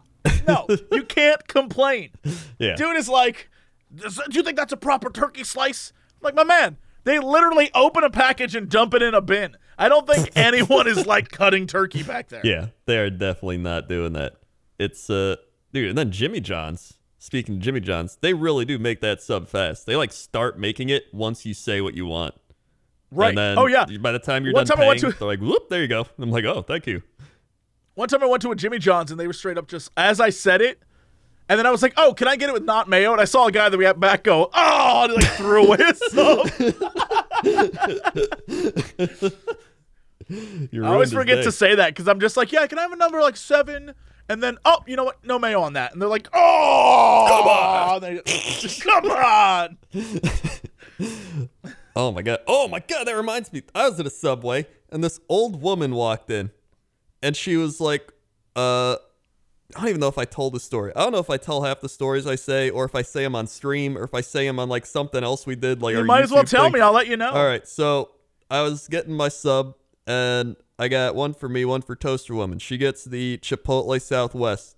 [0.48, 2.10] no, you can't complain.
[2.58, 2.74] Yeah.
[2.76, 3.50] Dude is like,
[3.94, 5.92] do you think that's a proper turkey slice?
[6.14, 9.56] I'm like, my man, they literally open a package and dump it in a bin.
[9.78, 12.42] I don't think anyone is like cutting turkey back there.
[12.44, 14.34] Yeah, they are definitely not doing that.
[14.78, 15.36] It's uh
[15.72, 16.94] dude, and then Jimmy John's.
[17.20, 19.86] Speaking of Jimmy John's, they really do make that sub fast.
[19.86, 22.34] They like start making it once you say what you want.
[23.10, 23.30] Right.
[23.30, 23.86] And then oh yeah.
[24.00, 25.82] by the time you're One done time I paying, went to- they're like, whoop, there
[25.82, 26.06] you go.
[26.18, 27.02] I'm like, oh, thank you.
[27.94, 30.20] One time I went to a Jimmy John's and they were straight up just as
[30.20, 30.80] I said it,
[31.48, 33.24] and then I was like, "Oh, can I get it with not mayo?" And I
[33.24, 35.98] saw a guy that we had back go, "Oh," and he, like threw away his
[36.10, 36.50] sub.
[40.70, 42.92] You I always forget to say that because I'm just like, "Yeah, can I have
[42.92, 43.94] a number like seven?
[44.28, 45.24] And then, oh, you know what?
[45.24, 45.92] No mayo on that.
[45.92, 49.78] And they're like, "Oh, come on, come on."
[51.96, 52.40] Oh my god.
[52.46, 53.62] Oh my god, that reminds me.
[53.74, 56.50] I was at a subway and this old woman walked in
[57.22, 58.12] and she was like,
[58.54, 58.96] uh
[59.76, 60.92] I don't even know if I told the story.
[60.96, 63.22] I don't know if I tell half the stories I say or if I say
[63.22, 65.94] them on stream or if I say them on like something else we did like
[65.94, 66.72] You might as well YouTube tell thing.
[66.74, 66.80] me.
[66.80, 67.30] I'll let you know.
[67.30, 68.12] All right, so
[68.50, 69.74] I was getting my sub,
[70.06, 72.58] and I got one for me, one for Toaster Woman.
[72.58, 74.74] She gets the Chipotle Southwest,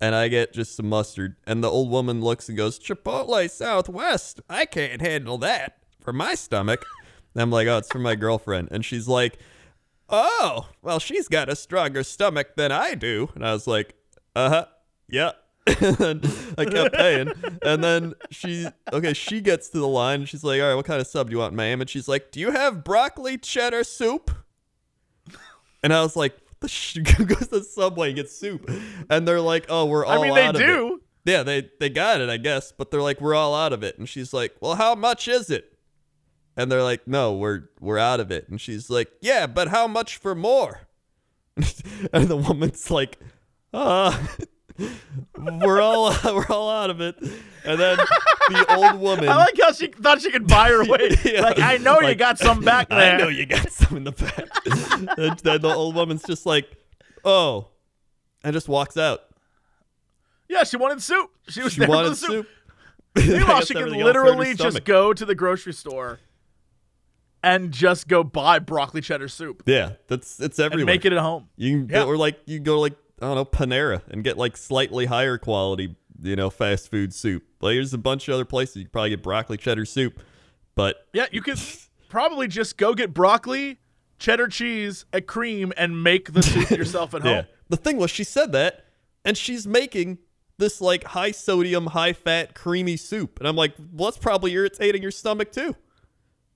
[0.00, 1.36] and I get just some mustard.
[1.46, 4.40] And the old woman looks and goes, Chipotle Southwest?
[4.48, 6.86] I can't handle that for my stomach.
[7.34, 8.68] And I'm like, oh, it's for my girlfriend.
[8.70, 9.38] And she's like,
[10.08, 13.28] oh, well, she's got a stronger stomach than I do.
[13.34, 13.94] And I was like,
[14.34, 14.66] uh huh,
[15.08, 15.32] yeah.
[15.66, 17.32] and I kept paying.
[17.62, 20.20] And then she, okay, she gets to the line.
[20.20, 21.80] And she's like, all right, what kind of sub do you want, ma'am?
[21.80, 24.30] And she's like, do you have broccoli cheddar soup?
[25.82, 28.70] And I was like, the sh- goes to the Subway and gets soup.
[29.08, 30.66] And they're like, oh, we're all I mean, they out of it.
[30.66, 31.00] do.
[31.24, 33.98] Yeah, they they got it, I guess, but they're like, we're all out of it.
[33.98, 35.76] And she's like, well, how much is it?
[36.56, 38.48] And they're like, no, we're we're out of it.
[38.48, 40.80] And she's like, yeah, but how much for more?
[42.12, 43.18] and the woman's like,
[43.72, 44.26] uh,
[45.38, 47.16] we're all we're all out of it.
[47.64, 47.98] And then
[48.48, 51.10] the old woman, I like how she thought she could buy her way.
[51.24, 51.42] Yeah.
[51.42, 53.14] Like, I know you got some back there.
[53.14, 54.48] I know you got some in the back.
[55.18, 56.66] and then the old woman's just like,
[57.24, 57.68] oh,
[58.42, 59.20] and just walks out.
[60.48, 61.30] Yeah, she wanted soup.
[61.48, 62.46] She was She there for wanted the soup.
[63.16, 63.28] soup.
[63.28, 66.18] Meanwhile, she can everything else hurt her literally just go to the grocery store
[67.42, 70.94] and just go buy broccoli cheddar soup Yeah, that's it's and everywhere.
[70.94, 71.48] make it at home.
[71.56, 72.04] You can Yeah.
[72.04, 75.36] or like you go to like I don't know Panera and get like slightly higher
[75.38, 77.42] quality, you know, fast food soup.
[77.60, 80.20] Like there's a bunch of other places you can probably get broccoli cheddar soup,
[80.74, 81.58] but Yeah, you could
[82.08, 83.78] probably just go get broccoli,
[84.18, 87.30] cheddar cheese, a cream, and make the soup yourself at home.
[87.30, 87.42] yeah.
[87.68, 88.84] The thing was, she said that,
[89.24, 90.18] and she's making
[90.58, 95.02] this like high sodium, high fat, creamy soup, and I'm like, well, that's probably irritating
[95.02, 95.76] your stomach too.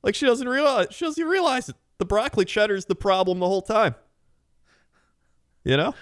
[0.02, 1.76] Like she doesn't realize she doesn't realize it.
[1.98, 3.94] The broccoli cheddar is the problem the whole time.
[5.62, 5.94] You know.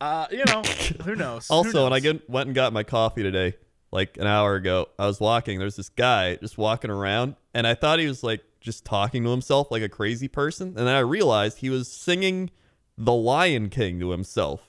[0.00, 0.62] Uh, you know,
[1.04, 1.48] who knows?
[1.48, 3.54] Who Also, when I get, went and got my coffee today,
[3.92, 5.58] like an hour ago, I was walking.
[5.58, 9.30] There's this guy just walking around, and I thought he was like just talking to
[9.30, 10.68] himself like a crazy person.
[10.68, 12.50] And then I realized he was singing
[12.98, 14.62] The Lion King to himself.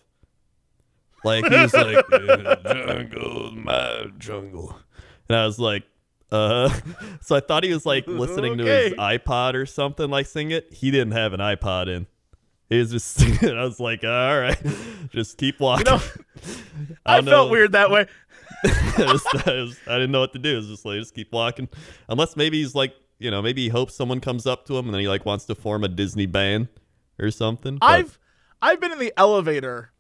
[1.24, 2.06] Like he was like,
[2.64, 4.78] "Jungle, my jungle,"
[5.28, 5.84] and I was like,
[6.32, 6.70] uh.
[7.22, 10.72] So I thought he was like listening to his iPod or something, like sing it.
[10.72, 12.06] He didn't have an iPod in.
[12.70, 13.22] He was just.
[13.44, 14.58] I was like, all right,
[15.12, 15.86] just keep walking.
[15.86, 16.02] know,
[17.06, 17.52] I, don't felt know.
[17.52, 18.08] weird that way.
[18.64, 20.54] I, just- I was- I didn't know what to do.
[20.54, 21.70] It was just like, just keep walking.
[22.10, 24.94] Unless maybe he's like, you know, maybe he hopes someone comes up to him and
[24.94, 26.68] then he like wants to form a Disney band
[27.20, 27.78] or something.
[27.78, 28.20] but- I've
[28.62, 29.92] I've been in the elevator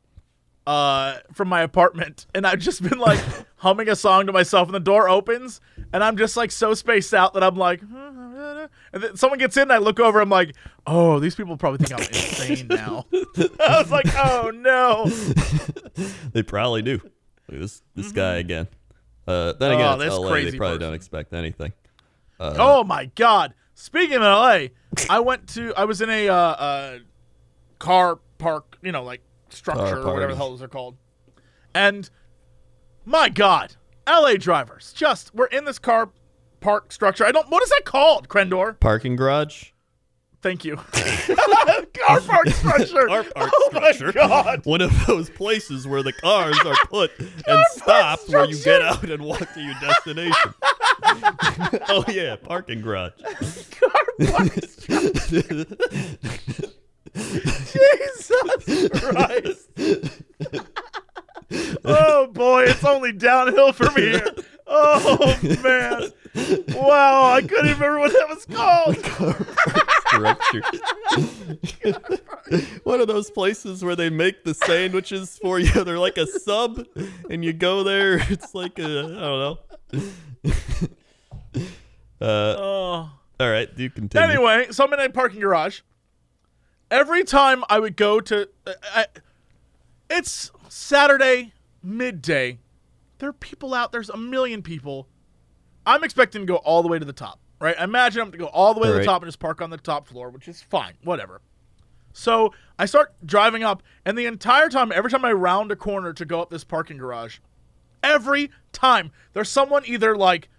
[0.68, 3.20] uh from my apartment and I've just been like
[3.58, 5.62] humming a song to myself and the door opens
[5.94, 9.64] and I'm just like so spaced out that I'm like and then someone gets in
[9.64, 10.56] and I look over I'm like
[10.88, 15.06] oh these people probably think I'm insane now I was like oh no
[16.34, 16.94] they probably do.
[17.48, 18.68] Look at this this guy again.
[19.28, 20.34] Uh, then again, Oh, it's this LA.
[20.36, 21.74] They probably don't expect anything.
[22.40, 23.54] Uh, oh my god!
[23.74, 24.68] Speaking of LA,
[25.10, 27.00] I went to I was in a uh, uh,
[27.80, 30.98] car park, you know, like structure or whatever the hell those are called,
[31.74, 32.10] and
[33.06, 33.76] my god,
[34.08, 36.10] LA drivers just we're in this car
[36.60, 37.26] park structure.
[37.26, 37.50] I don't.
[37.50, 38.80] What is that called, Crendor?
[38.80, 39.72] Parking garage.
[40.42, 40.76] Thank you.
[42.06, 43.08] car park structure.
[43.08, 44.06] Car park oh structure.
[44.06, 44.66] my god.
[44.66, 49.04] One of those places where the cars are put and stop where you get out
[49.10, 50.54] and walk to your destination.
[51.90, 53.14] oh yeah, parking garage.
[53.80, 55.66] Car park structure.
[57.16, 59.70] Jesus Christ.
[61.86, 64.26] Oh boy, it's only downhill from here.
[64.68, 66.12] Oh man.
[66.76, 68.98] Wow, I couldn't remember what that was called.
[70.08, 70.62] structure.
[72.84, 75.84] One of those places where they make the sandwiches for you.
[75.84, 76.86] They're like a sub,
[77.30, 78.20] and you go there.
[78.30, 78.88] It's like a I
[79.20, 79.60] don't know.
[82.22, 83.10] uh, Oh.
[83.40, 84.28] all right, you continue.
[84.28, 85.82] Anyway, so I'm in a parking garage.
[86.92, 88.48] Every time I would go to,
[88.94, 89.06] I,
[90.10, 92.60] it's Saturday midday.
[93.20, 93.92] There are people out.
[93.92, 95.08] There's a million people.
[95.86, 97.76] I'm expecting to go all the way to the top, right?
[97.80, 99.62] I imagine I'm going to go all the way to the top and just park
[99.62, 101.42] on the top floor, which is fine, whatever.
[102.14, 106.14] So I start driving up, and the entire time, every time I round a corner
[106.14, 107.40] to go up this parking garage,
[108.02, 110.50] every time there's someone either like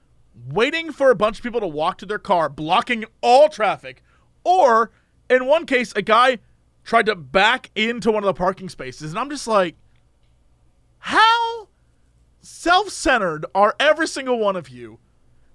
[0.48, 4.02] waiting for a bunch of people to walk to their car, blocking all traffic,
[4.44, 4.90] or
[5.30, 6.38] in one case, a guy
[6.84, 9.76] tried to back into one of the parking spaces, and I'm just like,
[11.06, 11.68] how
[12.40, 14.98] self-centered are every single one of you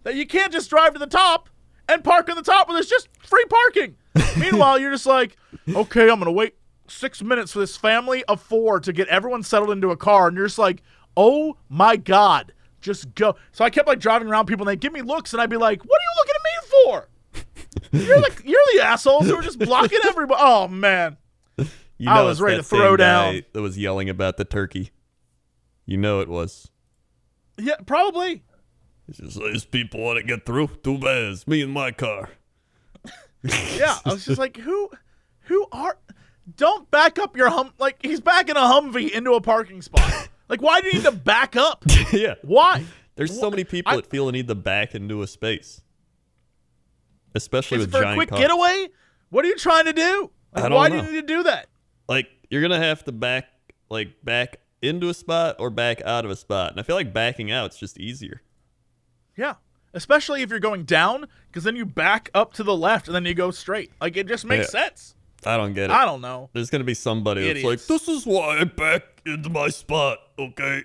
[0.03, 1.49] that you can't just drive to the top
[1.89, 3.97] and park on the top where there's just free parking?
[4.39, 5.35] Meanwhile, you're just like,
[5.75, 6.55] okay, I'm gonna wait
[6.87, 10.37] six minutes for this family of four to get everyone settled into a car, and
[10.37, 10.83] you're just like,
[11.17, 13.35] oh my god, just go.
[13.51, 15.57] So I kept like driving around people, and they'd give me looks, and I'd be
[15.57, 18.05] like, what are you looking at me for?
[18.07, 20.39] You're the you're the assholes who are just blocking everybody.
[20.41, 21.17] Oh man,
[21.97, 23.43] You I was ready to throw down.
[23.51, 24.91] That was yelling about the turkey.
[25.91, 26.71] You know it was.
[27.59, 28.43] yeah, probably.
[29.09, 30.67] It's just these people want to get through.
[30.83, 31.33] Too bad.
[31.33, 32.29] It's me and my car.
[33.43, 34.89] Yeah, I was just like, who,
[35.41, 35.97] who are?
[36.55, 37.73] Don't back up your hum.
[37.77, 40.29] Like he's backing a Humvee into a parking spot.
[40.47, 41.83] Like, why do you need to back up?
[42.13, 42.35] yeah.
[42.43, 42.85] Why?
[43.15, 45.81] There's so many people I- that feel the need to back into a space,
[47.35, 48.39] especially with for a quick cars.
[48.41, 48.87] getaway?
[49.29, 50.31] What are you trying to do?
[50.53, 51.01] Like, I don't why know.
[51.01, 51.67] do you need to do that?
[52.07, 53.45] Like you're gonna have to back,
[53.89, 57.13] like back into a spot or back out of a spot, and I feel like
[57.13, 58.41] backing out's just easier.
[59.37, 59.55] Yeah,
[59.93, 63.25] especially if you're going down, because then you back up to the left and then
[63.25, 63.91] you go straight.
[64.01, 65.15] Like it just makes sense.
[65.45, 65.91] I don't get it.
[65.91, 66.49] I don't know.
[66.53, 70.83] There's gonna be somebody that's like, "This is why I back into my spot." Okay.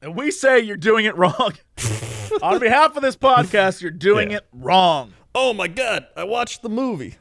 [0.00, 1.52] And we say you're doing it wrong.
[2.42, 4.38] On behalf of this podcast, you're doing Yeah.
[4.38, 5.12] it wrong.
[5.34, 6.06] Oh my god!
[6.16, 7.16] I watched the movie.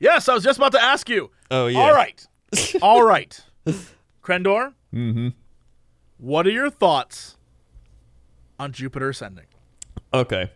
[0.00, 1.30] Yes, I was just about to ask you.
[1.50, 1.78] Oh yeah.
[1.80, 2.26] All right.
[2.82, 3.40] All right.
[4.28, 5.28] Crendor, Mm-hmm.
[6.18, 7.36] what are your thoughts
[8.58, 9.46] on Jupiter Ascending?
[10.12, 10.50] Okay.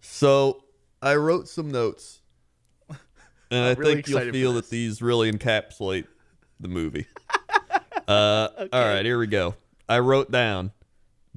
[0.00, 0.64] So
[1.02, 2.20] I wrote some notes,
[2.90, 6.06] and I really think you'll feel that these really encapsulate
[6.58, 7.06] the movie.
[8.08, 9.54] uh, All right, here we go.
[9.88, 10.72] I wrote down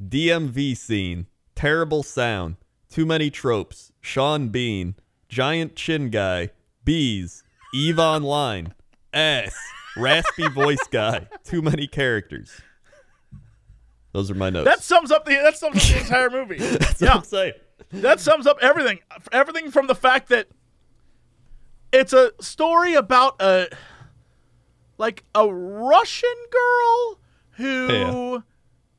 [0.01, 2.55] DMV scene, terrible sound,
[2.89, 4.95] too many tropes, Sean Bean,
[5.27, 6.49] giant chin guy,
[6.83, 8.73] bees, Eve Online,
[9.13, 9.55] ass,
[9.97, 12.61] raspy voice guy, too many characters.
[14.11, 14.65] Those are my notes.
[14.65, 16.57] That sums up the that sums up the entire movie.
[16.59, 17.09] That's yeah.
[17.09, 17.53] what I'm saying.
[17.91, 18.99] That sums up everything.
[19.31, 20.47] Everything from the fact that
[21.91, 23.67] it's a story about a
[24.97, 27.19] like a Russian girl
[27.51, 28.43] who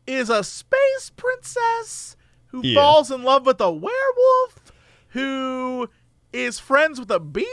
[0.07, 2.17] is a space princess
[2.49, 2.81] who Yeah.
[2.81, 4.73] falls in love with a werewolf
[5.09, 5.89] who
[6.33, 7.47] is friends with a bee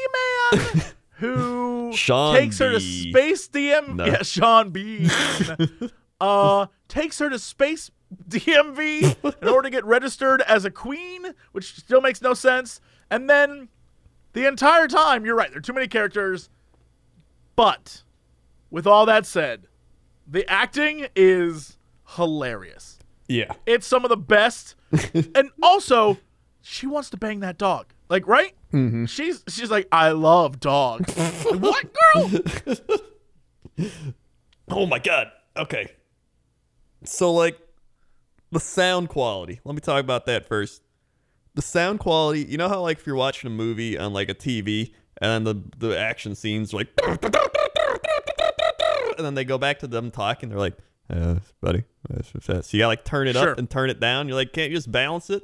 [0.53, 0.83] man
[1.17, 4.05] who Sean takes her to space DM No.
[4.05, 5.09] yeah Sean B.
[6.21, 7.91] uh takes her to space
[8.29, 12.79] DMV in order to get registered as a queen, which still makes no sense.
[13.11, 13.69] And then
[14.33, 16.49] the entire time, you're right, there are too many characters.
[17.55, 18.03] But
[18.69, 19.67] with all that said,
[20.27, 21.77] the acting is
[22.15, 22.99] hilarious.
[23.27, 23.53] Yeah.
[23.65, 24.75] It's some of the best.
[25.35, 26.17] and also,
[26.61, 27.87] she wants to bang that dog.
[28.09, 28.53] Like, right?
[28.73, 29.05] Mm-hmm.
[29.05, 31.13] She's she's like, I love dogs.
[31.51, 33.89] Like, what girl?
[34.69, 35.31] Oh my god.
[35.55, 35.87] Okay.
[37.05, 37.57] So like
[38.51, 39.59] the sound quality.
[39.63, 40.81] Let me talk about that first.
[41.55, 44.35] The sound quality, you know how like if you're watching a movie on like a
[44.35, 46.89] TV and then the the action scenes are like
[49.17, 50.77] and then they go back to them talking, they're like,
[51.09, 52.65] uh, buddy, that's what's that.
[52.65, 53.51] So you gotta like turn it Sure.
[53.51, 54.27] up and turn it down.
[54.27, 55.43] You're like, can't you just balance it?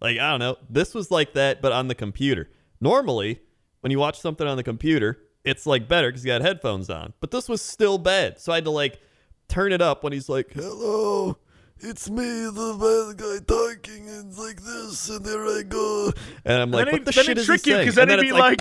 [0.00, 0.56] Like I don't know.
[0.68, 2.50] This was like that, but on the computer.
[2.80, 3.40] Normally,
[3.80, 7.12] when you watch something on the computer, it's like better because you got headphones on.
[7.20, 9.00] But this was still bad, so I had to like
[9.48, 11.38] turn it up when he's like, "Hello,
[11.78, 16.12] it's me, the bad guy talking, and it's like this, and there I go."
[16.44, 18.10] And I'm like, then "What the then shit is trick he you saying?" because then
[18.10, 18.60] And he'd be it's like,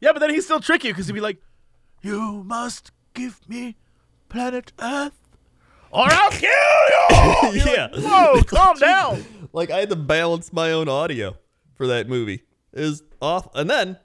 [0.00, 1.38] yeah, but then he'd still trick you because he'd be like,
[2.02, 3.76] you must give me
[4.28, 5.27] planet Earth,
[5.90, 7.62] or I'll kill you.
[7.72, 7.88] Yeah.
[7.92, 9.24] like, Whoa, calm down.
[9.52, 11.36] like I had to balance my own audio
[11.76, 12.42] for that movie.
[12.72, 13.48] Is off.
[13.54, 13.98] And then,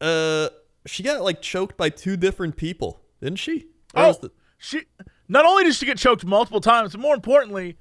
[0.00, 0.48] uh,
[0.86, 3.66] she got like choked by two different people, didn't she?
[3.94, 4.82] Or Oh, the- she
[5.28, 7.76] not only did she get choked multiple times, but more importantly,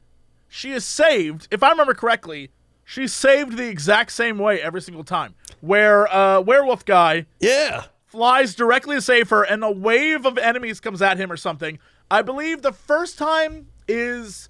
[0.47, 1.47] she is saved.
[1.52, 2.52] If I remember correctly,
[2.84, 5.36] she's saved the exact same way every single time.
[5.62, 7.86] Where uh, werewolf guy yeah.
[8.06, 11.80] flies directly to save her, and a wave of enemies comes at him or something.
[12.12, 14.50] I believe the first time is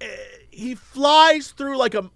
[0.00, 0.06] uh,
[0.50, 2.10] he flies through like a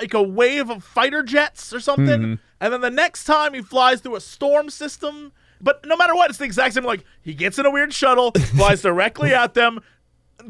[0.00, 4.00] like a wave of fighter jets or something, and then the next time he flies
[4.00, 5.32] through a storm system.
[5.60, 6.84] But no matter what, it's the exact same.
[6.84, 9.80] Like he gets in a weird shuttle, flies directly at them.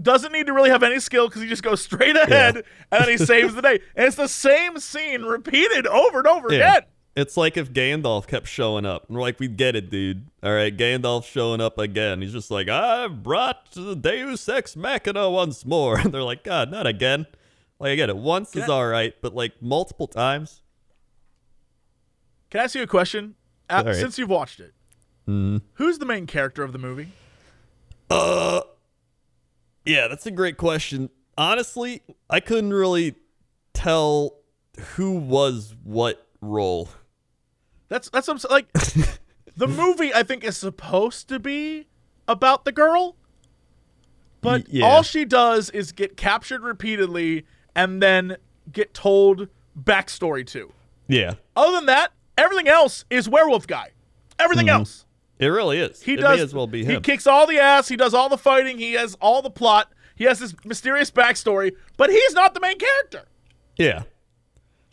[0.03, 3.09] Doesn't need to really have any skill because he just goes straight ahead and then
[3.09, 3.79] he saves the day.
[3.95, 6.59] And it's the same scene repeated over and over Yeah.
[6.59, 6.83] again.
[7.17, 9.07] It's like if Gandalf kept showing up.
[9.09, 10.27] And we're like, we get it, dude.
[10.43, 12.21] All right, Gandalf showing up again.
[12.21, 15.99] He's just like, I've brought the Deus Ex Machina once more.
[16.07, 17.27] And they're like, God, not again.
[17.81, 18.17] Like, I get it.
[18.19, 20.61] Once is I- all right, but like multiple times.
[22.51, 23.35] Can I ask you a question?
[23.69, 23.97] Uh, right.
[23.97, 24.73] Since you've watched it,
[25.27, 27.09] who's the main character of the movie?
[28.11, 28.61] Uh,
[29.85, 31.11] yeah, that's a great question.
[31.37, 33.17] Honestly, I couldn't really
[33.75, 34.37] tell
[34.95, 36.89] who was what role.
[37.89, 38.73] That's that's what I'm like.
[39.57, 41.87] the movie I think is supposed to be
[42.29, 43.17] about the girl,
[44.41, 44.85] but yeah.
[44.85, 48.37] all she does is get captured repeatedly and then
[48.73, 49.49] get told
[49.81, 50.73] backstory to.
[51.09, 53.93] Yeah, Other than that, everything else is werewolf guy.
[54.39, 54.79] Everything mm-hmm.
[54.81, 55.07] else.
[55.39, 56.03] it really is.
[56.03, 56.41] He it does.
[56.41, 57.89] as well be He kicks all the ass.
[57.89, 58.79] He does all the fighting.
[58.79, 59.93] He has all the plot.
[60.17, 63.27] He has this mysterious backstory, but he's not the main character.
[63.77, 64.05] yeah,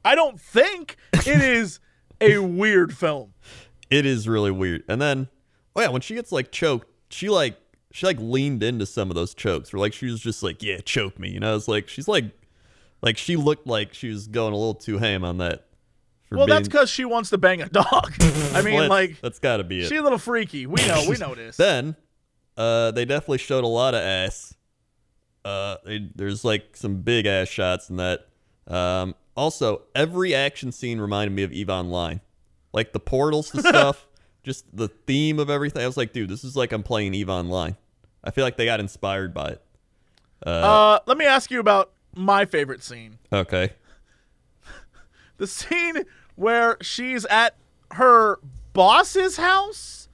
[0.06, 1.80] I don't think it is
[2.22, 3.34] a weird film.
[3.90, 4.84] it is really weird.
[4.88, 5.28] And then,
[5.76, 7.58] oh yeah, when she gets like choked, she like
[7.92, 9.72] she like leaned into some of those chokes.
[9.72, 11.30] Where like she was just like, yeah, choke me.
[11.30, 12.26] You know, it's like she's like,
[13.02, 15.66] like she looked like she was going a little too ham on that.
[16.32, 18.14] Well, being, that's because she wants to bang a dog.
[18.54, 19.90] I mean, well, like that's got to be it.
[19.90, 20.66] she's a little freaky.
[20.66, 21.06] We know.
[21.08, 21.58] We know this.
[21.64, 21.96] Then,
[22.58, 24.56] uh, they definitely showed a lot of ass.
[25.46, 28.28] Uh, they, there's like some big ass shots in that.
[28.68, 32.22] Um, also, every action scene reminded me of Eve Online,
[32.72, 34.08] like the portals and stuff.
[34.44, 35.82] Just the theme of everything.
[35.84, 37.78] I was like, dude, this is like I'm playing Eve Online.
[38.24, 39.62] I feel like they got inspired by it.
[40.46, 43.18] uh, let me ask you about my favorite scene.
[43.32, 43.72] Okay.
[45.38, 46.04] The scene
[46.36, 47.56] where she's at
[47.92, 48.40] her
[48.72, 50.08] boss's house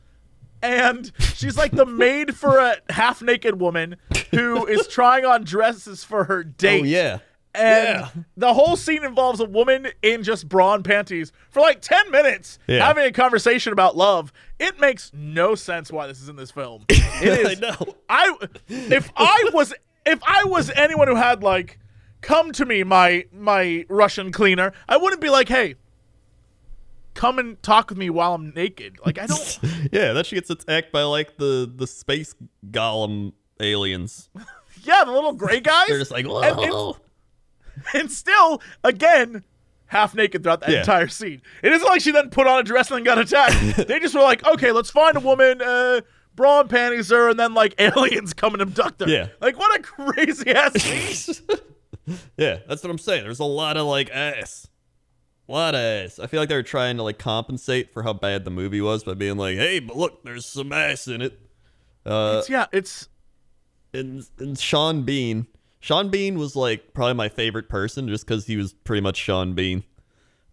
[0.62, 3.98] and she's like the maid for a half naked woman
[4.32, 6.82] who is trying on dresses for her date.
[6.82, 7.20] Oh yeah.
[7.56, 8.10] And Yeah.
[8.38, 12.60] the whole scene involves a woman in just bra and panties for like 10 minutes
[12.68, 12.86] Yeah.
[12.86, 14.32] having a conversation about love.
[14.60, 16.86] It makes no sense why this is in this film.
[17.22, 17.96] It I know.
[18.08, 18.36] I
[18.68, 19.74] if I was
[20.06, 21.80] if I was anyone who had like
[22.22, 25.76] come to me my my Russian cleaner, I wouldn't be like, "Hey,
[27.14, 29.60] come and talk with me while I'm naked." Like I don't
[29.92, 32.36] Yeah, that she gets attacked by like the the space
[32.72, 34.30] golem aliens.
[34.84, 35.88] Yeah, the little gray guys.
[35.90, 36.96] They're just like, whoa.
[37.94, 39.44] and still again
[39.88, 40.80] half naked throughout that Yeah.
[40.80, 41.42] entire scene.
[41.64, 43.88] It isn't like she then put on a dress and then got attacked.
[43.88, 46.02] they just were like, okay, let's find a woman, uh,
[46.36, 49.08] bra and panties her, and then like aliens come and abduct her.
[49.10, 49.28] Yeah.
[49.42, 51.58] Like what a crazy ass scene.
[52.38, 53.24] yeah, that's what I'm saying.
[53.24, 54.68] There's a lot of like ass.
[55.48, 56.20] A lot of ass.
[56.20, 59.04] I feel like they were trying to like compensate for how bad the movie was
[59.04, 61.40] by being like, hey, but look, there's some ass in it.
[62.06, 63.10] Uh, It's- yeah, it's
[63.92, 65.48] and, and Sean Bean.
[65.80, 69.54] Sean Bean was like probably my favorite person just because he was pretty much Sean
[69.54, 69.84] Bean.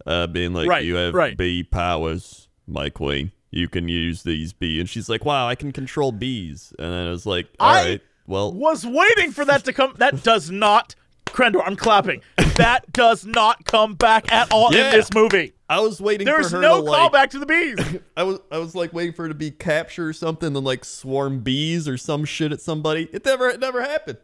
[0.06, 1.36] Uh, being like, Right, you have right.
[1.36, 3.32] bee powers, my queen.
[3.50, 4.78] You can use these bee.
[4.78, 6.72] And she's like, wow, I can control bees.
[6.78, 9.94] And then I was like, all I right, well, was waiting for that to come.
[9.98, 10.94] That does not,
[11.26, 12.20] Crendor, I'm clapping.
[12.57, 14.86] That does not come back at all Yeah.
[14.86, 15.55] in this movie.
[15.68, 17.76] I was waiting There's for her no to like, callback to the bees.
[18.16, 20.84] I was I was like waiting for her to be captured or something, then like
[20.84, 23.09] swarm bees or some shit at somebody.
[23.12, 24.18] It never it never happened.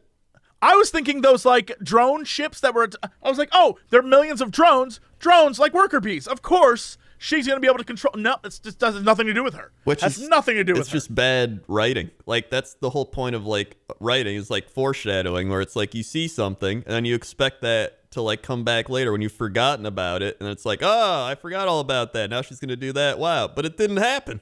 [0.62, 2.88] I was thinking those like drone ships that were.
[3.22, 5.00] I was like, oh, there are millions of drones.
[5.18, 6.26] Drones like worker bees.
[6.28, 8.14] Of course, she's gonna be able to control.
[8.16, 9.72] No, it's just does nothing to do with her.
[9.84, 10.96] Which has is- nothing to do with it's her.
[10.96, 12.10] just bad writing.
[12.26, 16.02] Like that's the whole point of like writing is like foreshadowing, where it's like you
[16.04, 19.84] see something and then you expect that to like come back later when you've forgotten
[19.84, 22.30] about it, and it's like, oh, I forgot all about that.
[22.30, 23.18] Now she's gonna do that.
[23.18, 24.40] Wow, but it didn't happen.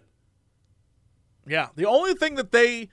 [1.46, 1.68] Yeah.
[1.76, 2.90] The only thing that they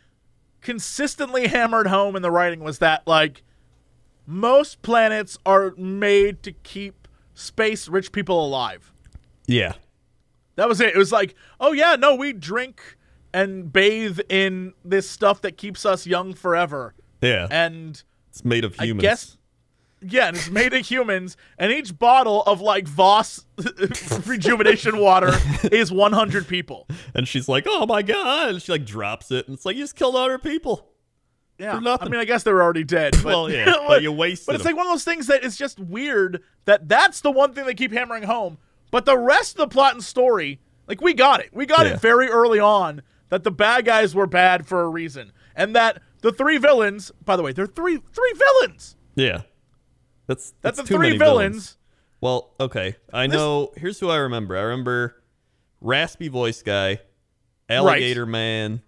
[0.61, 3.43] consistently hammered home in the writing was that, like,
[4.25, 8.91] most planets are made to keep space rich people alive.
[9.45, 9.73] Yeah,
[10.55, 10.93] That was it.
[10.93, 12.97] It was like, oh, yeah, no, we drink
[13.33, 16.93] and bathe in this stuff that keeps us young forever.
[17.21, 17.47] yeah.
[17.51, 19.03] And it's made of humans.
[19.03, 19.36] I guess,
[20.01, 21.37] yeah, and it's made of humans.
[21.57, 23.45] And each bottle of, like, Voss
[24.25, 25.33] rejuvenation water
[25.71, 26.87] is 100 people.
[27.13, 29.83] And she's like, oh my god, and she like drops it, and it's like you
[29.83, 30.87] just killed all her people.
[31.57, 31.75] Yeah.
[31.75, 33.13] I mean, I guess they're already dead.
[33.13, 34.73] But, Well, yeah, but you wasted But it's them.
[34.73, 36.43] like one of those things that is just weird.
[36.65, 38.59] That that's the one thing they keep hammering home.
[38.91, 41.49] But the rest of the plot and story, like we got it.
[41.51, 41.93] We got Yeah.
[41.93, 45.99] it very early on that the bad guys were bad for a reason, and that
[46.21, 47.11] the three villains.
[47.25, 48.95] By the way, they're three three villains.
[49.15, 49.41] Yeah,
[50.27, 51.77] that's That that's the three many villains.
[52.21, 53.71] Well, okay, I know.
[53.77, 54.57] Here's who I remember.
[54.57, 55.21] I remember
[55.81, 56.99] raspy voice guy,
[57.69, 58.81] alligator man.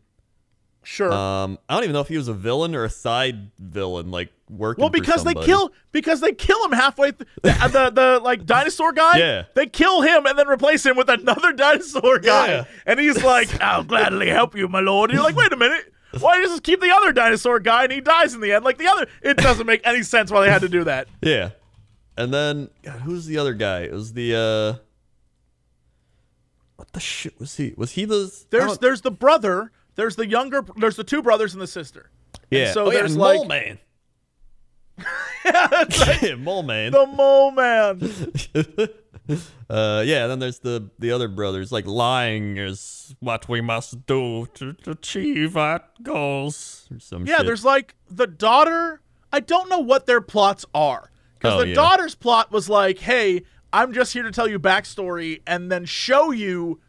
[0.81, 1.11] Sure.
[1.11, 4.31] Um, I don't even know if he was a villain or a side villain, like
[4.49, 4.81] working.
[4.81, 7.11] well, because they kill because they kill him halfway.
[7.11, 9.17] Th- the, the the like dinosaur guy.
[9.19, 9.43] Yeah.
[9.53, 12.63] They kill him and then replace him with another dinosaur guy, Yeah.
[12.87, 15.93] and he's like, "I'll gladly help you, my lord." And you're like, "Wait a minute."
[16.19, 18.65] Why does just keep the other dinosaur guy and he dies in the end?
[18.65, 21.07] Like the other, it doesn't make any sense why they had to do that.
[21.21, 21.51] Yeah,
[22.17, 23.81] and then God, who's the other guy?
[23.81, 24.79] It was the uh,
[26.77, 27.73] what the shit was he?
[27.77, 28.33] Was he the?
[28.49, 32.09] There's there's the brother, there's the younger, there's the two brothers and the sister.
[32.51, 32.71] And yeah.
[32.71, 33.79] so oh, yeah, there's and like Mole Man.
[35.45, 36.91] yeah, right, Yeah, Mole Man.
[36.91, 37.99] the mole man.
[39.69, 40.25] Uh, yeah.
[40.25, 41.71] Then there's the the other brothers.
[41.71, 47.37] Like lying is what we must do to, to achieve our goals, or some Yeah,
[47.37, 47.45] shit.
[47.45, 49.01] there's like the daughter.
[49.31, 51.75] I don't know what their plots are because Oh, the yeah.
[51.75, 56.31] daughter's plot was like, "Hey, I'm just here to tell you backstory and then show
[56.31, 56.81] you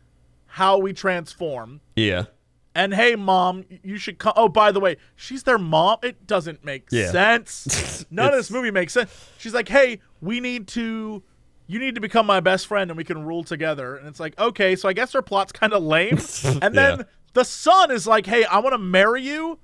[0.46, 2.24] how we transform." yeah.
[2.72, 4.32] And hey, mom, you should come.
[4.36, 5.98] Oh, by the way, she's their mom.
[6.04, 7.10] It doesn't make Yeah.
[7.10, 8.06] sense.
[8.10, 9.10] None of this movie makes sense.
[9.38, 11.22] She's like, "Hey, we need to."
[11.70, 13.94] You need to become my best friend and we can rule together.
[13.96, 16.18] And it's like, okay, so I guess her plot's kind of lame.
[16.62, 17.04] And then Yeah.
[17.34, 19.60] the son is like, hey, I want to marry you,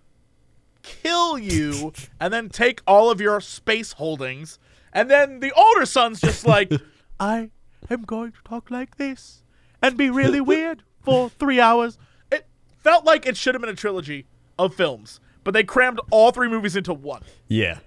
[0.82, 4.58] kill you, and then take all of your space holdings.
[4.92, 6.70] And then the older son's just like,
[7.20, 7.50] I
[7.90, 9.42] am going to talk like this
[9.82, 11.98] and be really weird for three hours.
[12.30, 12.46] It
[12.84, 14.26] felt like it should have been a trilogy
[14.58, 17.22] of films, but they crammed all three movies into one.
[17.48, 17.80] Yeah.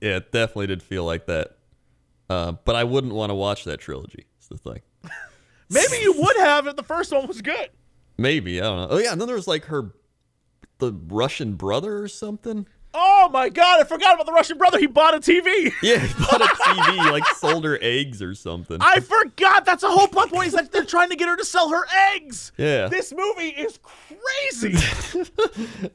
[0.00, 1.53] Yeah, it definitely did feel like that.
[2.28, 4.26] Uh, but I wouldn't want to watch that trilogy.
[4.40, 4.80] Is the thing.
[5.70, 7.70] Maybe you would have if the first one was good.
[8.16, 8.96] Maybe I don't know.
[8.96, 9.92] Oh yeah, and then there was like her,
[10.78, 12.66] the Russian brother or something.
[12.96, 14.78] Oh my god, I forgot about the Russian brother.
[14.78, 15.72] He bought a TV.
[15.82, 18.78] Yeah, he bought a TV, like sold her eggs or something.
[18.80, 19.64] I forgot.
[19.64, 20.46] That's a whole plot point.
[20.48, 22.52] Is that they're trying to get her to sell her eggs.
[22.56, 22.86] Yeah.
[22.86, 24.76] This movie is crazy.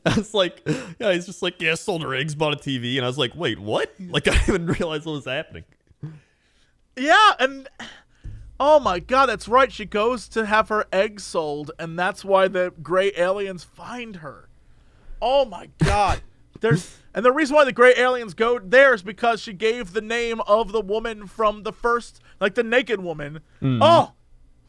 [0.06, 0.62] I was like,
[1.00, 3.34] yeah, he's just like, yeah, sold her eggs, bought a TV, and I was like,
[3.34, 3.94] wait, what?
[4.00, 5.64] Like I didn't even realize what was happening.
[6.96, 7.68] Yeah, and
[8.60, 9.72] oh my god, that's right.
[9.72, 14.50] She goes to have her eggs sold, and that's why the gray aliens find her.
[15.22, 16.22] Oh my god.
[16.62, 20.02] There's and the reason why the gray aliens go there is because she gave the
[20.02, 23.40] name of the woman from the first, like the naked woman.
[23.60, 23.80] Hmm.
[23.82, 24.14] Oh,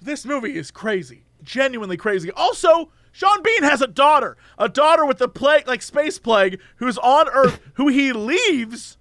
[0.01, 2.31] this movie is crazy, genuinely crazy.
[2.31, 6.97] Also, Sean Bean has a daughter, a daughter with the plague, like space plague, who's
[6.99, 8.97] on Earth, who he leaves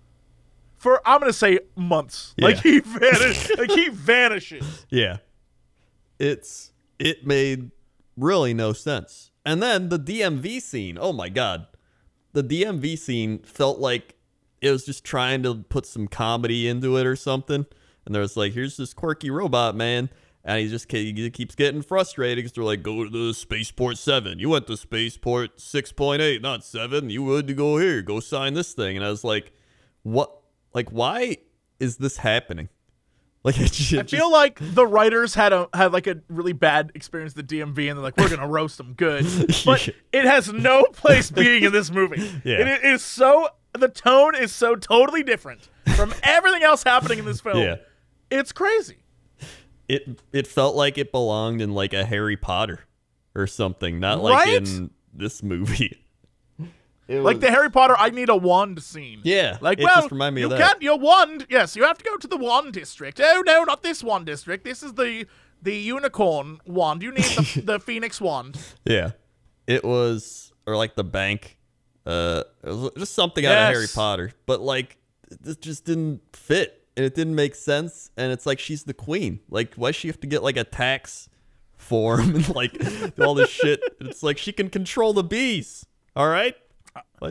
[0.80, 2.34] for I'm gonna say months.
[2.40, 4.86] Like he vanishes, like he vanishes.
[4.90, 5.18] Yeah.
[6.18, 7.72] It's it made
[8.18, 9.32] really no sense.
[9.46, 10.98] And then the DMV scene.
[11.00, 11.68] Oh my god.
[12.34, 14.16] The DMV scene felt like
[14.62, 17.66] it was just trying to put some comedy into it or something.
[18.06, 20.10] And there was like, here's this quirky robot man.
[20.44, 24.40] And he just he keeps getting frustrated because they're like, go to the Spaceport 7.
[24.40, 27.10] You went to Spaceport 6.8, not 7.
[27.10, 28.02] You would to go here.
[28.02, 28.96] Go sign this thing.
[28.96, 29.52] And I was like,
[30.04, 30.39] what?
[30.74, 31.38] Like, why
[31.80, 32.70] is this happening?
[33.42, 36.92] Like, it just, I feel like the writers had a had like a really bad
[36.94, 39.24] experience at the DMV, and they're like, "We're gonna roast them good,"
[39.66, 42.20] but it has no place being in this movie.
[42.44, 42.58] Yeah.
[42.58, 43.48] It is so
[43.78, 47.60] the tone is so totally different from everything else happening in this film.
[47.60, 47.78] Yeah.
[48.30, 48.98] It's crazy.
[49.88, 52.82] it it felt like it belonged in like a Harry Potter
[53.36, 54.68] or something, not like Right?
[54.68, 55.98] in this movie.
[57.10, 59.22] It Like was- the Harry Potter, I need a wand scene.
[59.24, 60.60] Yeah, Like, it well, just reminded me you of that.
[60.60, 60.82] can't.
[60.82, 61.48] Your wand.
[61.50, 63.20] Yes, you have to go to the wand district.
[63.22, 64.64] Oh no, not this wand district.
[64.64, 65.26] This is the
[65.62, 67.02] the unicorn wand.
[67.02, 68.58] You need the, the phoenix wand.
[68.86, 69.12] Yeah.
[69.68, 71.58] It was or like the bank.
[72.06, 74.32] Uh it was just something out of Harry Potter.
[74.46, 74.98] But like
[75.42, 79.40] this just didn't fit and it didn't make sense and it's like she's the queen.
[79.50, 81.28] Like why does she have to get like a tax
[81.76, 82.80] form and like
[83.20, 83.82] all this shit?
[84.00, 85.86] It's like she can control the bees.
[86.16, 86.56] All right?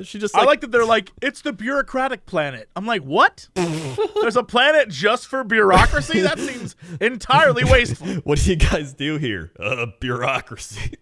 [0.02, 2.68] She just I like, like that they're like, it's the bureaucratic planet.
[2.76, 3.48] I'm like, what?
[3.54, 6.20] There's a planet just for bureaucracy?
[6.20, 8.06] That seems entirely wasteful.
[8.24, 9.52] what do you guys do here?
[9.58, 10.94] Uh, bureaucracy.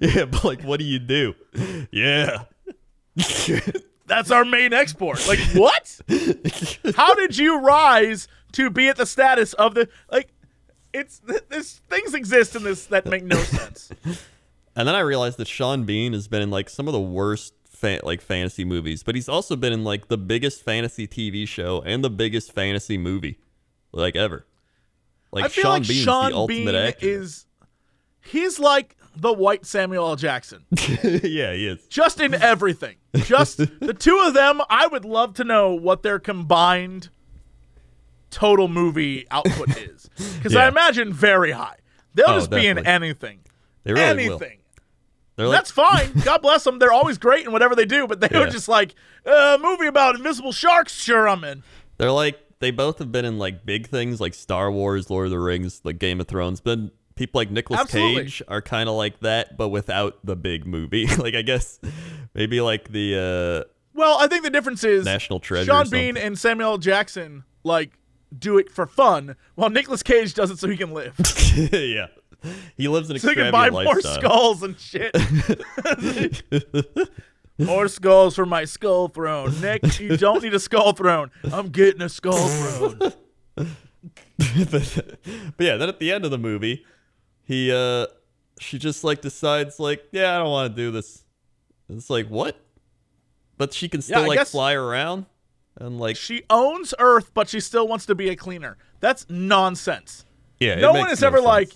[0.00, 1.34] yeah, but like, what do you do?
[1.90, 2.44] Yeah.
[4.06, 5.26] That's our main export.
[5.28, 6.00] Like, what?
[6.96, 10.30] How did you rise to be at the status of the like?
[10.92, 13.90] It's this things exist in this that make no sense.
[14.76, 17.54] and then I realized that Sean Bean has been in like some of the worst
[17.84, 21.82] fa- like fantasy movies, but he's also been in like the biggest fantasy TV show
[21.84, 23.38] and the biggest fantasy movie
[23.92, 24.46] like ever.
[25.32, 27.06] Like I feel Sean like Bean's Sean the ultimate Bean actor.
[27.06, 27.46] is
[28.22, 30.16] he's like the white Samuel L.
[30.16, 30.64] Jackson,
[31.02, 31.86] yeah, he is.
[31.88, 32.96] just in everything.
[33.14, 34.60] Just the two of them.
[34.68, 37.10] I would love to know what their combined
[38.30, 41.76] total movie output is, because I imagine very high.
[42.14, 42.92] They'll Oh, just be in definitely.
[42.92, 43.40] anything.
[43.84, 44.38] They really will.
[45.36, 46.12] They're like, That's fine.
[46.24, 46.78] God bless them.
[46.78, 48.50] They're always great in whatever they do, but they were Yeah.
[48.50, 48.94] just like,
[49.26, 50.92] a movie about invisible sharks.
[50.94, 51.62] Sure, I'm in.
[51.98, 55.30] They're like they both have been in like big things like Star Wars, Lord of
[55.32, 56.60] the Rings, like Game of Thrones.
[56.60, 56.78] But
[57.14, 58.22] people like Nicolas Absolutely.
[58.24, 61.06] Cage are kind of like that, but without the big movie.
[61.18, 61.78] like I guess
[62.34, 66.14] maybe like the Well, I think the difference is National Treasure or Sean something.
[66.14, 66.78] Bean and Samuel L.
[66.78, 67.90] Jackson like
[68.36, 72.06] do it for fun, while Nicolas Cage does it so he can live, uh yeah,
[72.76, 75.14] he lives an so can extravagant buy more skulls and shit.
[77.58, 80.00] more skulls for my skull throne, Nick.
[80.00, 81.30] You don't need a skull throne.
[81.52, 82.98] I'm getting a skull throne.
[82.98, 83.16] but,
[85.56, 86.84] but yeah, then at the end of the movie,
[87.44, 88.06] he uh
[88.58, 91.24] she just like decides like, yeah, I don't want to do this.
[91.88, 92.56] It's like what?
[93.56, 95.26] But she can still I like guess- fly around
[95.76, 98.76] and like She owns Earth, but she still wants to be a cleaner.
[99.00, 100.24] That's nonsense.
[100.60, 100.74] yeah.
[100.74, 101.46] it no one is no ever sense.
[101.46, 101.72] like,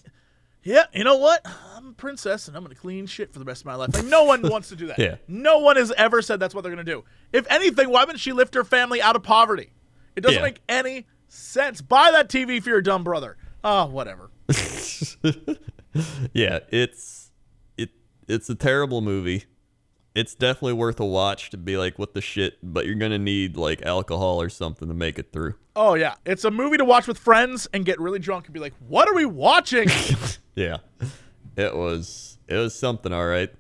[0.63, 1.47] yeah, you know what?
[1.77, 3.95] I'm a princess and I'm going to clean shit for the rest of my life.
[3.95, 4.99] Like, no one wants to do that.
[4.99, 5.17] Yeah.
[5.27, 7.05] No one has ever said that's what they're going to do.
[7.33, 9.71] If anything, why wouldn't she lift her family out of poverty?
[10.17, 10.43] It doesn't Yeah.
[10.43, 11.81] make any sense.
[11.81, 13.37] Buy that TV for your dumb brother.
[13.63, 14.31] Oh, whatever.
[16.33, 17.31] yeah, it's
[17.77, 17.91] it
[18.29, 19.45] it's a terrible movie.
[20.15, 22.59] It's definitely worth a watch to be like, what the shit?
[22.63, 25.55] But you're gonna need like alcohol or something to make it through.
[25.77, 26.15] Oh, yeah.
[26.27, 29.09] It's a movie to watch with friends and get really drunk and be like, what
[29.09, 29.89] are we watching?
[30.59, 30.79] Yeah,
[31.57, 33.51] it was it was something, all right.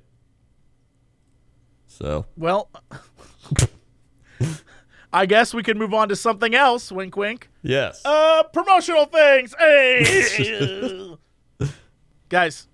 [1.86, 2.68] So well,
[5.12, 6.90] I guess we can move on to something else.
[6.92, 7.50] Wink, wink.
[7.62, 9.54] yes, Uh, promotional things.
[9.58, 11.16] Hey,
[12.28, 12.66] guys,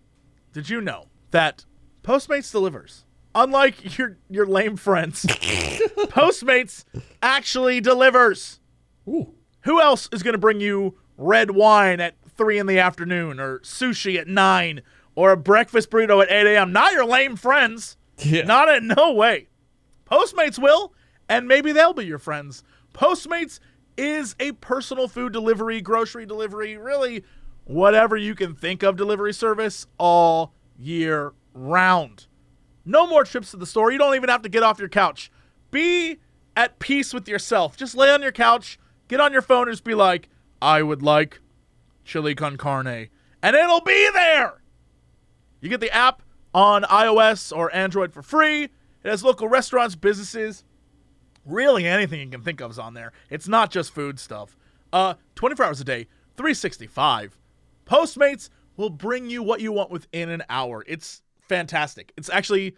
[0.52, 1.64] did you know that
[2.02, 3.04] Postmates delivers?
[3.34, 6.84] Unlike your your lame friends, Postmates
[7.22, 8.60] actually delivers.
[9.08, 9.34] Ooh.
[9.64, 13.60] Who else is going to bring you red wine at three in the afternoon, or
[13.60, 14.82] sushi at nine,
[15.14, 16.72] or a breakfast burrito at eight a.m.?
[16.72, 17.96] Not your lame friends.
[18.18, 18.42] Yeah.
[18.42, 19.48] Not in no way.
[20.04, 20.92] Postmates will,
[21.28, 22.62] and maybe they'll be your friends.
[22.92, 23.58] Postmates
[23.96, 27.24] is a personal food delivery, grocery delivery, really
[27.64, 32.26] whatever you can think of delivery service all year round.
[32.84, 33.90] No more trips to the store.
[33.90, 35.30] You don't even have to get off your couch.
[35.70, 36.18] Be
[36.56, 37.76] at peace with yourself.
[37.76, 38.78] Just lay on your couch,
[39.08, 40.28] get on your phone, and just be like,
[40.60, 41.40] I would like
[42.04, 43.08] chili con carne.
[43.42, 44.62] And it'll be there.
[45.60, 48.64] You get the app on iOS or Android for free.
[48.64, 50.64] It has local restaurants, businesses,
[51.44, 53.12] really anything you can think of is on there.
[53.30, 54.56] It's not just food stuff.
[54.92, 57.36] Uh, 24 hours a day, 365.
[57.86, 60.84] Postmates will bring you what you want within an hour.
[60.86, 62.12] It's fantastic.
[62.16, 62.76] It's actually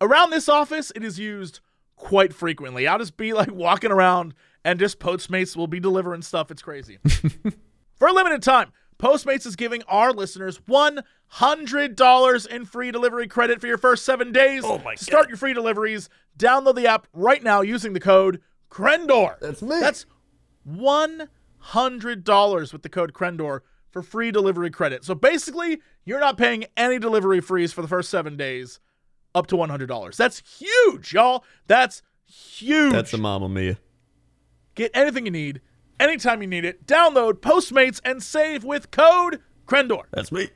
[0.00, 0.92] around this office.
[0.94, 1.60] It is used
[1.96, 2.86] quite frequently.
[2.86, 6.50] I'll just be like walking around and just Postmates will be delivering stuff.
[6.50, 6.98] It's crazy.
[7.96, 13.66] For a limited time, Postmates is giving our listeners $100 in free delivery credit for
[13.66, 14.62] your first seven days.
[14.64, 18.40] Oh my to start your free deliveries, download the app right now using the code
[18.70, 19.38] CRENDOR.
[19.40, 19.80] That's me.
[19.80, 20.06] That's
[20.68, 25.04] $100 with the code CRENDOR for free delivery credit.
[25.04, 28.80] So basically, you're not paying any delivery fees for the first seven days
[29.34, 30.16] up to $100.
[30.16, 31.44] That's huge, y'all.
[31.66, 32.92] That's huge.
[32.92, 33.78] That's a Mamma Mia.
[34.74, 35.60] Get anything you need,
[36.00, 36.86] anytime you need it.
[36.86, 40.04] Download Postmates and save with code CRENDOR.
[40.12, 40.50] That's me.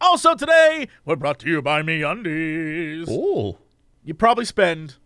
[0.00, 3.06] Also today, we're brought to you by MeUndies.
[3.08, 3.58] Oh,
[4.04, 4.96] You probably spend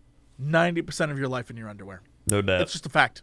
[0.43, 2.03] 90% of your life in your underwear.
[2.26, 2.62] no doubt.
[2.62, 3.22] It's just a fact.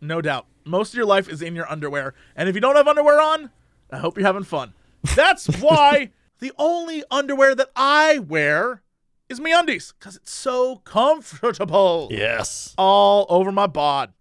[0.00, 0.46] No doubt.
[0.64, 2.12] Most of your life is in your underwear.
[2.34, 3.50] And if you don't have underwear on,
[3.90, 4.74] I hope you're having fun.
[5.14, 8.82] That's why the only underwear that I wear
[9.28, 12.74] is MeUndies because it's so comfortable Yes.
[12.76, 14.12] all over my bod.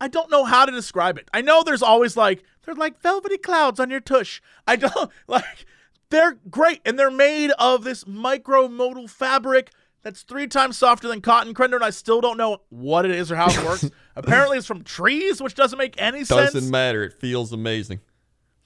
[0.00, 1.28] I don't know how to describe it.
[1.32, 4.40] I know there's always like they're like velvety clouds on your tush.
[4.66, 5.66] I don't like
[6.10, 9.70] they're great and they're made of this micromodal fabric
[10.02, 13.32] that's three times softer than cotton Crendor and I still don't know what it is
[13.32, 13.90] or how it works.
[14.16, 16.52] Apparently it's from trees, which doesn't make any sense.
[16.52, 17.04] Doesn't matter.
[17.04, 18.00] It feels amazing.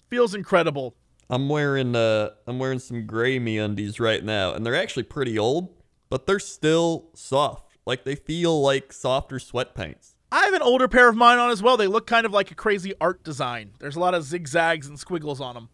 [0.08, 0.94] Feels incredible.
[1.30, 5.74] I'm wearing uh I'm wearing some gray MeUndies right now, and they're actually pretty old,
[6.10, 7.78] but they're still soft.
[7.86, 10.11] Like they feel like softer sweatpants.
[10.32, 11.76] I have an older pair of mine on as well.
[11.76, 13.72] They look kind of like a crazy art design.
[13.78, 15.68] There's a lot of zigzags and squiggles on them.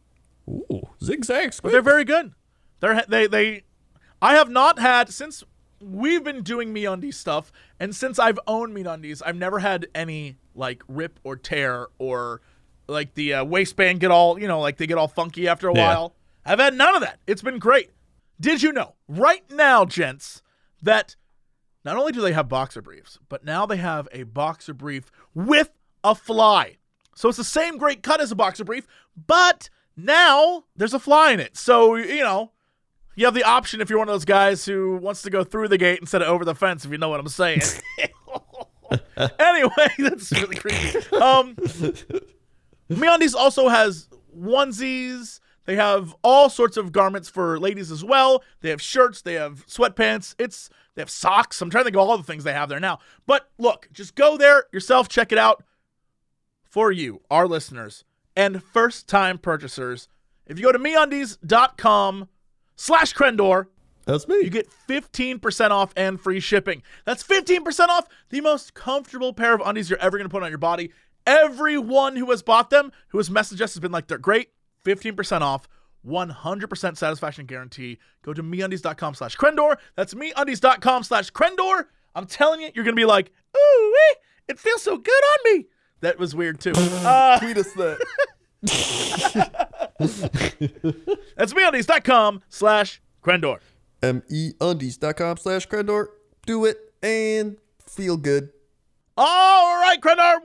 [0.48, 1.60] Ooh, zigzags.
[1.60, 2.32] But they're very good.
[2.80, 3.62] They're they they.
[4.20, 5.44] I have not had since
[5.80, 10.82] we've been doing MeUndies stuff, and since I've owned MeUndies, I've never had any like
[10.88, 12.40] rip or tear or
[12.88, 15.74] like the uh, waistband get all you know like they get all funky after a
[15.74, 15.86] Yeah.
[15.86, 16.14] while.
[16.44, 17.20] I've had none of that.
[17.26, 17.90] It's been great.
[18.40, 20.42] Did you know right now, gents,
[20.82, 21.14] that
[21.84, 25.70] not only do they have boxer briefs, but now they have a boxer brief with
[26.04, 26.76] a fly.
[27.14, 28.86] So it's the same great cut as a boxer brief,
[29.26, 31.56] but now there's a fly in it.
[31.56, 32.52] So, you know,
[33.16, 35.68] you have the option if you're one of those guys who wants to go through
[35.68, 37.62] the gate instead of over the fence, if you know what I'm saying.
[39.38, 40.98] anyway, that's really creepy.
[41.16, 41.56] Um,
[42.90, 45.40] MeUndies also has onesies.
[45.68, 48.42] They have all sorts of garments for ladies as well.
[48.62, 49.20] They have shirts.
[49.20, 50.34] They have sweatpants.
[50.38, 51.60] It's they have socks.
[51.60, 53.00] I'm trying to think of all the things they have there now.
[53.26, 55.62] But look, just go there yourself, check it out
[56.64, 58.04] for you, our listeners,
[58.34, 60.08] and first-time purchasers.
[60.46, 62.30] If you go to meundies.com
[62.74, 63.66] slash Crendor,
[64.06, 64.36] That's me.
[64.36, 66.82] you get 15% off and free shipping.
[67.04, 70.48] That's 15% off the most comfortable pair of undies you're ever going to put on
[70.48, 70.92] your body.
[71.26, 74.48] Everyone who has bought them, who has messaged us, has been like, they're great.
[74.84, 75.68] 15% off,
[76.06, 77.98] 100% satisfaction guarantee.
[78.22, 79.76] Go to meundies.com slash Crendor.
[79.96, 81.86] That's meundies.com slash Crendor.
[82.14, 83.94] I'm telling you, you're going to be like, ooh,
[84.48, 85.66] it feels so good on me.
[86.00, 86.72] That was weird too.
[86.76, 87.98] Uh, Tweet us that.
[91.36, 93.58] that's meundies.com slash Crendor.
[94.02, 96.06] meundies.com slash Crendor.
[96.46, 97.56] Do it and
[97.86, 98.50] feel good.
[99.16, 100.38] All right, Crendor,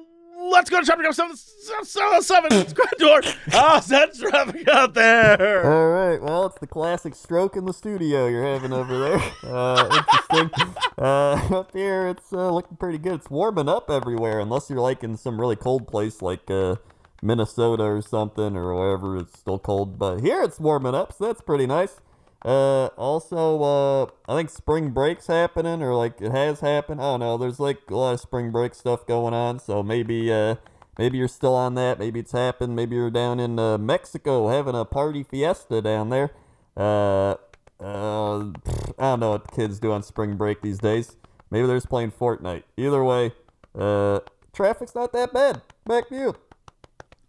[0.51, 1.35] let's go to chapter number seven.
[1.35, 2.53] seven, seven.
[2.53, 3.35] It's Crendor.
[3.51, 5.65] How's that traffic out there?
[5.65, 6.21] All right.
[6.21, 9.21] Well, it's the classic stroke in the studio you're having over there.
[9.43, 10.75] Uh, interesting.
[10.97, 13.13] Uh, up here, it's uh, looking pretty good.
[13.15, 16.75] It's warming up everywhere, unless you're like in some really cold place like uh,
[17.21, 19.97] Minnesota or something or wherever it's still cold.
[19.97, 21.99] But here it's warming up, so that's pretty nice.
[22.43, 26.99] Uh, also, uh, I think spring break's happening, or like it has happened.
[26.99, 27.37] I don't know.
[27.37, 30.55] There's like a lot of spring break stuff going on, so maybe, uh,
[30.97, 31.99] maybe you're still on that.
[31.99, 32.75] Maybe it's happened.
[32.75, 36.31] Maybe you're down in uh, Mexico having a party fiesta down there.
[36.75, 37.35] Uh,
[37.79, 41.15] uh, pfft, I don't know what kids do on spring break these days.
[41.49, 42.63] Maybe they're just playing Fortnite.
[42.77, 43.31] Either way,
[43.77, 44.19] uh,
[44.53, 45.61] traffic's not that bad.
[45.85, 46.35] Back to you.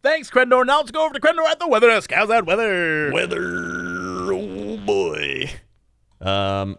[0.03, 0.67] Thanks, Crendor.
[0.67, 2.11] Now let's go over to Crendor at the weather desk.
[2.13, 3.11] How's that weather?
[3.13, 3.74] Weather, boy.
[6.21, 6.79] Um,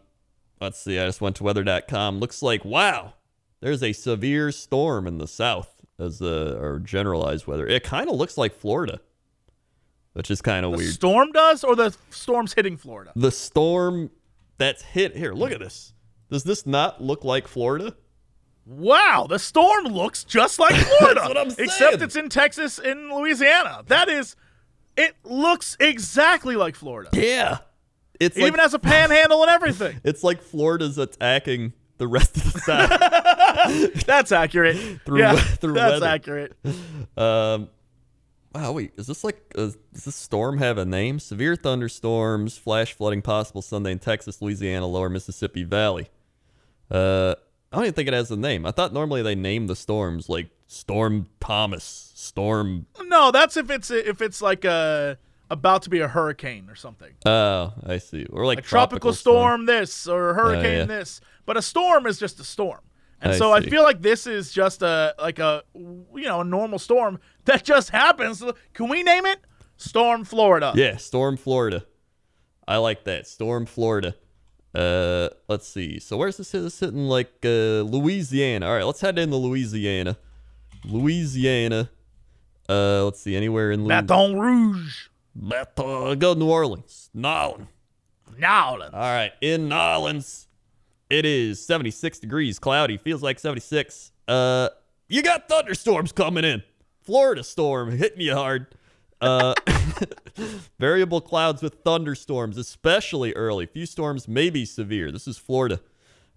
[0.62, 1.00] let's see.
[1.00, 2.20] I just went to weather.com.
[2.20, 3.14] Looks like wow,
[3.62, 7.66] there's a severe storm in the south as the or generalized weather.
[7.68, 9.00] It kind of looks like Florida,
[10.14, 10.94] which is kind of The weird.
[10.94, 13.12] storm does, or the storm's hitting Florida?
[13.16, 14.12] the storm
[14.58, 15.34] that's hit here.
[15.34, 15.94] Look at this.
[16.30, 17.96] Does this not look like Florida?
[18.66, 21.22] Wow, the storm looks just like Florida.
[21.22, 21.70] what I'm saying.
[21.70, 23.84] Except it's in Texas and Louisiana.
[23.88, 24.36] That is,
[24.98, 27.10] it looks exactly like Florida.
[27.14, 27.60] Yeah,
[28.20, 30.00] it's It like even has a panhandle and everything.
[30.04, 34.04] it's like Florida's attacking the rest of the south.
[34.06, 34.78] That's accurate.
[35.06, 36.06] Through yeah, through that's weather.
[36.06, 36.54] accurate.
[37.18, 37.70] Um,
[38.54, 41.20] wow, wait, is this like uh does this storm have a name?
[41.20, 46.10] Severe thunderstorms, flash flooding possible Sunday in Texas, Louisiana, Lower Mississippi Valley.
[46.92, 47.36] Uh,
[47.72, 48.66] I don't even think it has a name.
[48.66, 52.86] I thought normally they name the storms like Storm Thomas, Storm.
[53.04, 55.18] No, that's if it's if it's like a
[55.50, 57.12] about to be a hurricane or something.
[57.26, 58.26] Oh, I see.
[58.26, 60.86] Or like Like tropical, storm, this or hurricane Oh, yeah.
[60.86, 61.22] this.
[61.46, 62.80] But a storm is just a storm.
[63.22, 66.44] And I so I feel like this is just a like a you know, a
[66.44, 68.44] normal storm that just happens.
[68.74, 69.40] Can we name it?
[69.78, 70.74] Storm Florida.
[70.76, 71.86] Yeah, Storm Florida.
[72.68, 73.28] I like that.
[73.28, 74.16] Storm Florida.
[74.74, 76.00] Uh, let's see.
[76.00, 76.52] So where's this?
[76.52, 78.68] This hitting like uh, Louisiana.
[78.68, 80.18] All right, let's head into Louisiana.
[80.84, 81.90] Louisiana.
[82.68, 83.36] Uh, let's see.
[83.36, 84.04] Anywhere in Louisiana.
[84.04, 85.08] Baton Rouge.
[85.36, 86.20] Baton.
[86.20, 87.10] Go to New Orleans.
[87.14, 87.68] Nowland.
[88.94, 90.48] All right, in Nolens,
[91.10, 92.98] it is 76 degrees, cloudy.
[92.98, 94.12] Feels like 76.
[94.28, 94.70] Uh,
[95.08, 96.64] you got thunderstorms coming in.
[97.02, 98.68] Florida storm hitting you hard.
[99.22, 99.54] Uh,
[100.80, 103.66] variable clouds with thunderstorms, especially early.
[103.66, 105.12] Few storms may be severe.
[105.12, 105.80] This is Florida.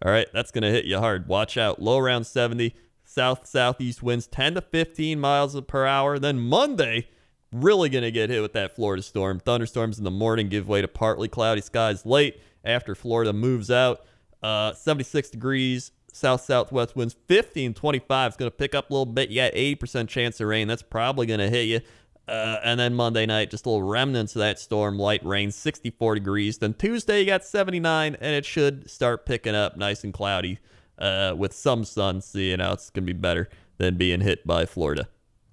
[0.04, 1.26] All right, that's going to hit you hard.
[1.26, 1.82] Watch out.
[1.82, 2.74] Low around 70.
[3.04, 6.18] South southeast winds 10 to 15 miles per hour.
[6.18, 7.08] Then Monday,
[7.52, 9.40] really going to get hit with that Florida storm.
[9.40, 14.04] Thunderstorms in the morning give way to partly cloudy skies late after Florida moves out.
[14.42, 19.06] Uh, 76 degrees, south southwest winds 15 25 is going to pick up a little
[19.06, 19.30] bit.
[19.30, 20.68] You got 80% chance of rain.
[20.68, 21.80] That's probably going to hit you.
[22.28, 26.58] Uh, and then Monday night, just little remnants of that storm, light rain, 64 degrees.
[26.58, 30.58] Then Tuesday, you got 79, and it should start picking up nice and cloudy
[30.98, 32.20] uh, with some sun.
[32.20, 35.08] So, you know, it's going to be better than being hit by Florida.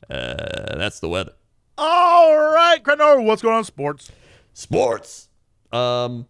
[0.10, 1.32] Uh, that's the weather.
[1.78, 4.12] All right, Crendor, what's going on sports?
[4.54, 5.30] Sports.
[5.72, 6.28] Um,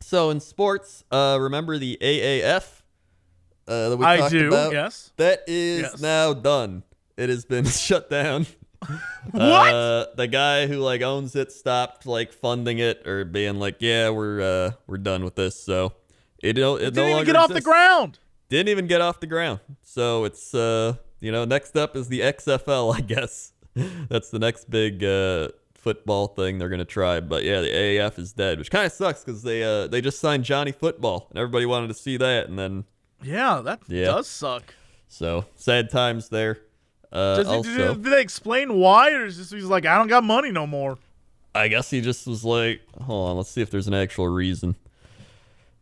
[0.00, 2.82] so in sports, uh, remember the AAF
[3.66, 4.72] uh, that we I talked do, about?
[4.72, 5.12] yes.
[5.16, 6.00] That is Yes.
[6.00, 6.84] now done.
[7.16, 8.46] It has been shut down.
[9.30, 9.72] What?
[9.72, 14.10] Uh, the guy who like owns it stopped like funding it or being like, "Yeah,
[14.10, 15.92] we're uh, we're done with this." So
[16.42, 18.18] it, no- it Didn't no even get off the ground.
[18.48, 19.60] Didn't even get off the ground.
[19.82, 23.52] So it's uh, you know, next up is the XFL, I guess.
[24.08, 27.20] That's the next big uh football thing they're gonna try.
[27.20, 30.20] But yeah, the AAF is dead, which kind of sucks because they uh they just
[30.20, 32.84] signed Johnny Football and everybody wanted to see that, and then
[33.22, 34.04] Yeah, that Yeah.
[34.06, 34.74] does suck.
[35.08, 36.58] so sad times there.
[37.12, 39.98] Uh, Does he, also, did, did they explain why, or is just he's like, I
[39.98, 40.96] don't got money no more?
[41.54, 44.76] I guess he just was like, hold on, let's see if there's an actual reason.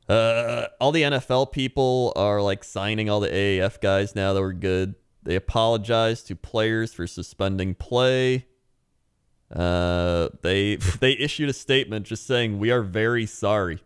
[0.09, 4.53] Uh, all the NFL people are like signing all the AAF guys now that were
[4.53, 4.97] good.
[5.23, 8.47] They apologized to players for suspending play.
[9.55, 13.81] Uh, they they issued a statement just saying we are very sorry.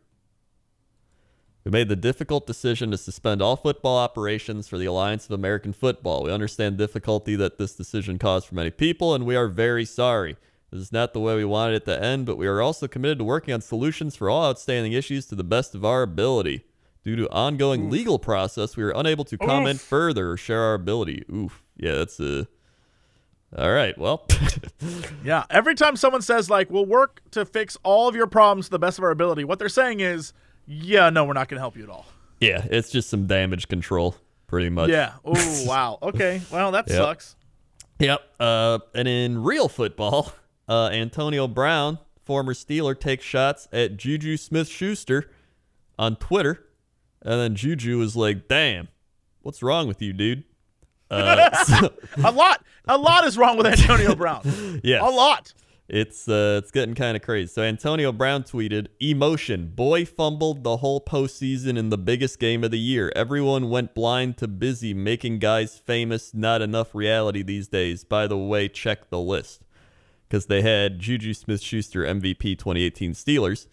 [1.65, 5.73] We made the difficult decision to suspend all football operations for the Alliance of American
[5.73, 6.25] Football.
[6.25, 10.37] We understand difficulty that this decision caused for many people, and we are very sorry.
[10.71, 13.19] This is not the way we wanted it to end, but we are also committed
[13.19, 16.65] to working on solutions for all outstanding issues to the best of our ability.
[17.05, 19.83] Due to ongoing legal process, we are unable to comment Oof.
[19.83, 21.25] further or share our ability.
[21.31, 21.63] Oof.
[21.77, 22.49] Yeah, that's a.
[23.57, 23.97] All right.
[23.99, 24.27] Well,
[25.25, 25.45] Yeah.
[25.51, 28.79] Every time someone says like, "We'll work to fix all of your problems to the
[28.79, 30.33] best of our ability," what they're saying is,
[30.67, 32.07] "Yeah, no, we're not going to help you at all."
[32.41, 34.89] yeah, it's just some damage control, pretty much.
[34.91, 35.13] Yeah.
[35.25, 35.99] Oh, wow.
[36.03, 36.41] Okay.
[36.51, 36.97] Well, that Yep.
[36.97, 37.37] sucks.
[38.01, 38.21] Yep.
[38.41, 40.33] Uh, and in real football,
[40.69, 45.31] uh, Antonio Brown, former Steeler, takes shots at Juju Smith-Schuster
[45.99, 46.64] on Twitter.
[47.25, 48.89] And then Juju was like, damn,
[49.43, 50.45] what's wrong with you, dude?
[51.11, 52.63] Uh, so, A lot.
[52.87, 54.43] A lot is wrong with Antonio Brown.
[54.85, 55.03] yes.
[55.03, 55.55] A lot.
[55.89, 57.49] It's uh, it's getting kind of crazy.
[57.49, 59.69] So Antonio Brown tweeted, "Emotion.
[59.75, 63.13] Boy fumbled the whole postseason in the biggest game of the year.
[63.15, 66.33] Everyone went blind to busy making guys famous.
[66.33, 68.03] Not enough reality these days.
[68.03, 69.63] By the way, check the list
[70.27, 73.67] because they had Juju Smith-Schuster MVP 2018 Steelers.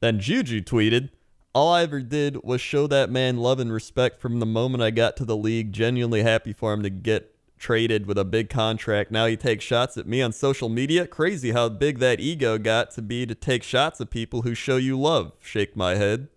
[0.00, 1.10] Then Juju tweeted."
[1.52, 4.90] All I ever did was show that man love and respect from the moment I
[4.90, 5.72] got to the league.
[5.72, 9.10] Genuinely happy for him to get traded with a big contract.
[9.10, 11.06] Now he takes shots at me on social media.
[11.06, 14.76] Crazy how big that ego got to be to take shots at people who show
[14.76, 15.32] you love.
[15.40, 16.28] Shake my head.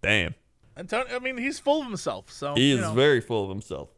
[0.00, 0.34] Damn.
[0.76, 1.16] Antonio.
[1.16, 2.30] I mean, he's full of himself.
[2.30, 2.94] So He is know.
[2.94, 3.88] very full of himself.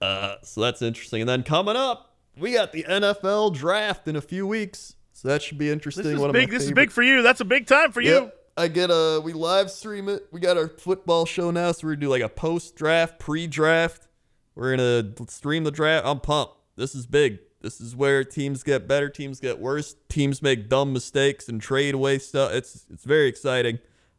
[0.00, 1.22] Uh, so that's interesting.
[1.22, 4.94] And then coming up, we got the NFL draft in a few weeks.
[5.12, 6.04] So that should be interesting.
[6.04, 6.50] This is One big.
[6.50, 7.22] This is big for you.
[7.22, 8.30] That's a big time for you.
[8.58, 10.26] I get a we live stream it.
[10.32, 13.46] We got our football show now, so we're gonna do like a post draft, pre
[13.46, 14.08] draft.
[14.56, 16.04] We're gonna stream the draft.
[16.04, 16.54] I'm pumped.
[16.74, 17.38] This is big.
[17.60, 21.94] This is where teams get better, teams get worse, teams make dumb mistakes and trade
[21.94, 22.52] away stuff.
[22.52, 23.78] It's it's very exciting,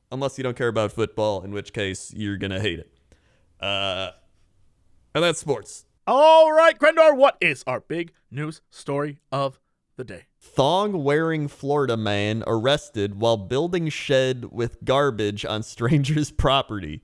[0.10, 2.94] unless you don't care about football, in which case you're gonna hate it.
[3.60, 4.12] Uh,
[5.14, 5.84] and that's sports.
[6.08, 7.14] All right, Crendor.
[7.14, 9.60] What is our big news story of
[9.98, 10.29] the day?
[10.42, 17.02] Thong wearing Florida man arrested while building shed with garbage on stranger's property.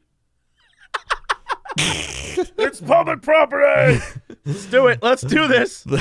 [1.78, 4.02] It's public property.
[4.46, 5.00] Let's do it.
[5.02, 5.86] Let's do this.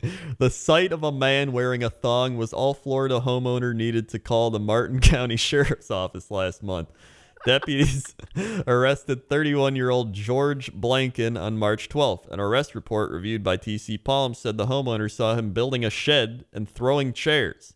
[0.00, 4.18] The, the sight of a man wearing a thong was all Florida homeowner needed to
[4.18, 6.88] call the Martin County Sheriff's Office last month.
[7.46, 8.14] Deputies
[8.66, 12.28] arrested 31 year old George Blanken on March 12th.
[12.28, 16.68] An arrest report reviewed by TCPalm said the homeowner saw him building a shed and
[16.68, 17.74] throwing chairs.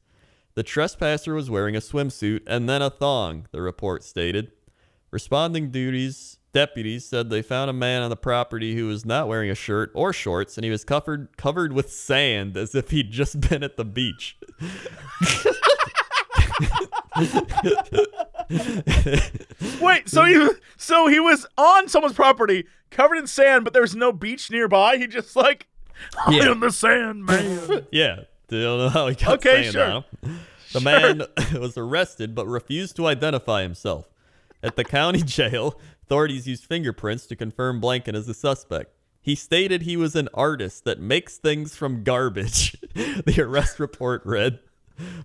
[0.55, 4.53] The trespasser was wearing a swimsuit and then a thong, the report stated.
[5.11, 9.51] Responding duties deputies said they found a man on the property who was not wearing
[9.51, 13.41] a shirt or shorts and he was covered covered with sand as if he'd just
[13.41, 14.37] been at the beach.
[19.81, 20.09] Wait.
[20.09, 24.51] So he so he was on someone's property, covered in sand, but there's no beach
[24.51, 24.97] nearby.
[24.97, 25.67] He just like
[26.27, 26.51] I Yeah.
[26.51, 27.87] am the sand man.
[27.93, 28.21] yeah.
[28.49, 29.85] Don't know how he got Okay, sand sure.
[29.85, 30.41] on him.
[30.73, 31.23] The man
[31.61, 34.09] was arrested but refused to identify himself.
[34.63, 38.93] At the county jail, authorities used fingerprints to confirm Blanken as a suspect.
[39.21, 42.77] He stated he was an artist that makes things from garbage.
[42.95, 44.59] the arrest report read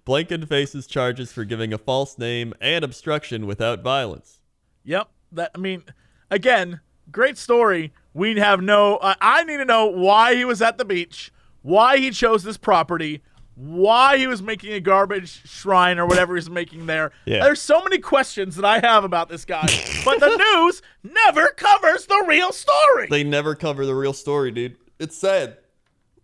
[0.05, 4.39] Blanken faces charges for giving a false name and obstruction without violence.
[4.83, 5.09] Yep.
[5.31, 5.83] That I mean,
[6.31, 6.79] again,
[7.11, 7.93] great story.
[8.13, 8.97] We have no.
[8.97, 12.57] Uh, I need to know why he was at the beach, why he chose this
[12.57, 13.21] property,
[13.55, 17.11] why he was making a garbage shrine or whatever he's making there.
[17.25, 17.43] Yeah.
[17.43, 19.67] There's so many questions that I have about this guy,
[20.05, 23.07] but the news never covers the real story.
[23.09, 24.77] They never cover the real story, dude.
[24.97, 25.57] It's sad.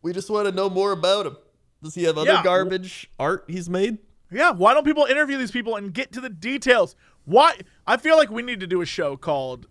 [0.02, 1.38] We just want to know more about him.
[1.86, 2.44] Does he have other Yeah.
[2.44, 4.00] garbage art he's made?
[4.32, 6.96] Yeah, why don't people interview these people and get to the details?
[7.26, 7.60] Why?
[7.86, 9.68] I feel like we need to do a show called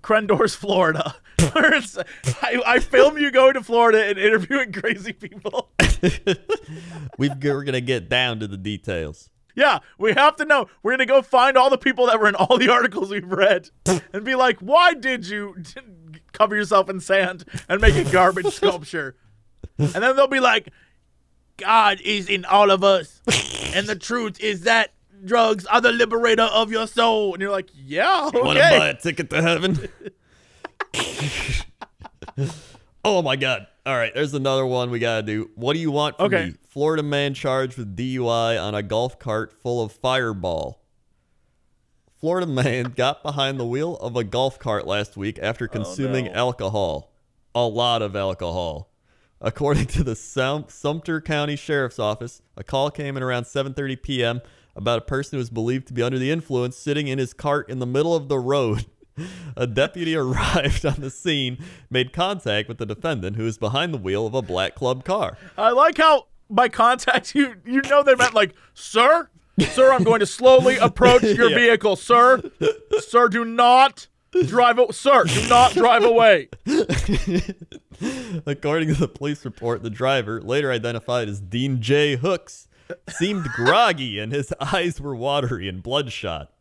[0.00, 5.70] Crendors, Florida, I, I film you going to Florida and interviewing crazy people.
[7.18, 9.30] We've, we're going to get down to the details.
[9.56, 10.68] Yeah, we have to know.
[10.84, 13.70] We're gonna go find all the people that were in all the articles we've read
[14.12, 15.56] and be like, why did you
[16.30, 19.16] cover yourself in sand and make a garbage sculpture?
[19.76, 20.68] And then they'll be like,
[21.58, 23.20] God is in all of us,
[23.74, 24.92] and the truth is that
[25.24, 27.34] drugs are the liberator of your soul.
[27.34, 28.40] And you're like, yeah, okay.
[28.40, 29.88] Want to buy a ticket to heaven?
[33.04, 33.66] oh my god.
[33.84, 35.50] All right, there's another one we got to do.
[35.54, 36.46] What do you want from Okay.
[36.46, 36.54] me?
[36.68, 40.82] Florida man charged with DUI on a golf cart full of fireball.
[42.20, 46.26] Florida man got behind the wheel of a golf cart last week after oh, consuming
[46.26, 46.32] no.
[46.32, 47.10] alcohol.
[47.54, 48.90] A lot of alcohol.
[49.40, 54.40] According to the Sumter County Sheriff's Office, a call came in around 7:30 p.m.
[54.74, 57.68] about a person who was believed to be under the influence sitting in his cart
[57.70, 58.86] in the middle of the road.
[59.56, 61.58] A deputy arrived on the scene,
[61.90, 65.36] made contact with the defendant who was behind the wheel of a black club car.
[65.56, 69.28] I like how by contact you you know they meant like, sir,
[69.72, 71.56] sir, I'm going to slowly approach your Yeah.
[71.58, 72.40] vehicle, sir.
[73.00, 74.06] Sir, do not
[74.46, 76.48] drive o- sir, do not drive away.
[78.46, 82.16] According to the police report, the driver, later identified as Dean J.
[82.16, 82.68] Hooks,
[83.08, 86.52] seemed groggy and his eyes were watery and bloodshot.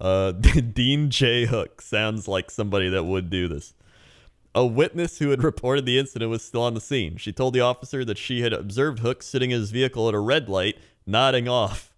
[0.00, 0.32] Uh,
[0.72, 1.46] Dean J.
[1.46, 3.74] Hooks sounds like somebody that would do this.
[4.54, 7.16] A witness who had reported the incident was still on the scene.
[7.16, 10.18] She told the officer that she had observed Hooks sitting in his vehicle at a
[10.18, 10.76] red light,
[11.06, 11.92] nodding off.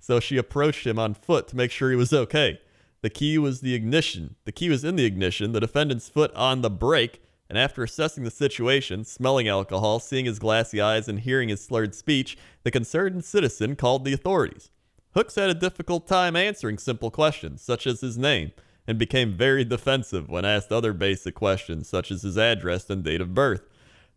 [0.00, 2.60] So she approached him on foot to make sure he was okay.
[3.00, 4.34] The key was the ignition.
[4.44, 8.24] The key was in the ignition, the defendant's foot on the brake, and after assessing
[8.24, 13.24] the situation, smelling alcohol, seeing his glassy eyes, and hearing his slurred speech, the concerned
[13.24, 14.70] citizen called the authorities.
[15.14, 18.50] Hooks had a difficult time answering simple questions, such as his name,
[18.86, 23.20] and became very defensive when asked other basic questions, such as his address and date
[23.20, 23.62] of birth.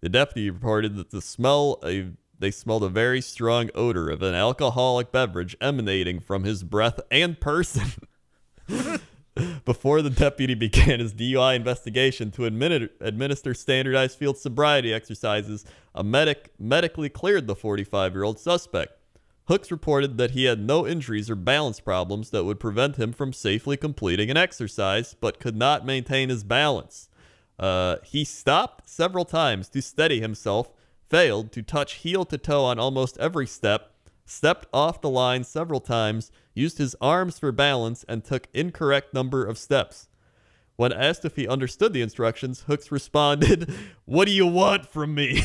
[0.01, 2.09] The deputy reported that the smell a,
[2.39, 7.39] they smelled a very strong odor of an alcoholic beverage emanating from his breath and
[7.39, 7.91] person.
[9.65, 16.03] Before the deputy began his DUI investigation to admini- administer standardized field sobriety exercises, a
[16.03, 18.93] medic medically cleared the 45 year old suspect.
[19.45, 23.33] Hooks reported that he had no injuries or balance problems that would prevent him from
[23.33, 27.09] safely completing an exercise, but could not maintain his balance.
[27.59, 30.71] Uh, he stopped several times to steady himself,
[31.09, 33.93] failed to touch heel to toe on almost every step,
[34.25, 39.45] stepped off the line several times, used his arms for balance, and took incorrect number
[39.45, 40.07] of steps.
[40.75, 43.71] When asked if he understood the instructions, Hooks responded,
[44.05, 45.43] What do you want from me?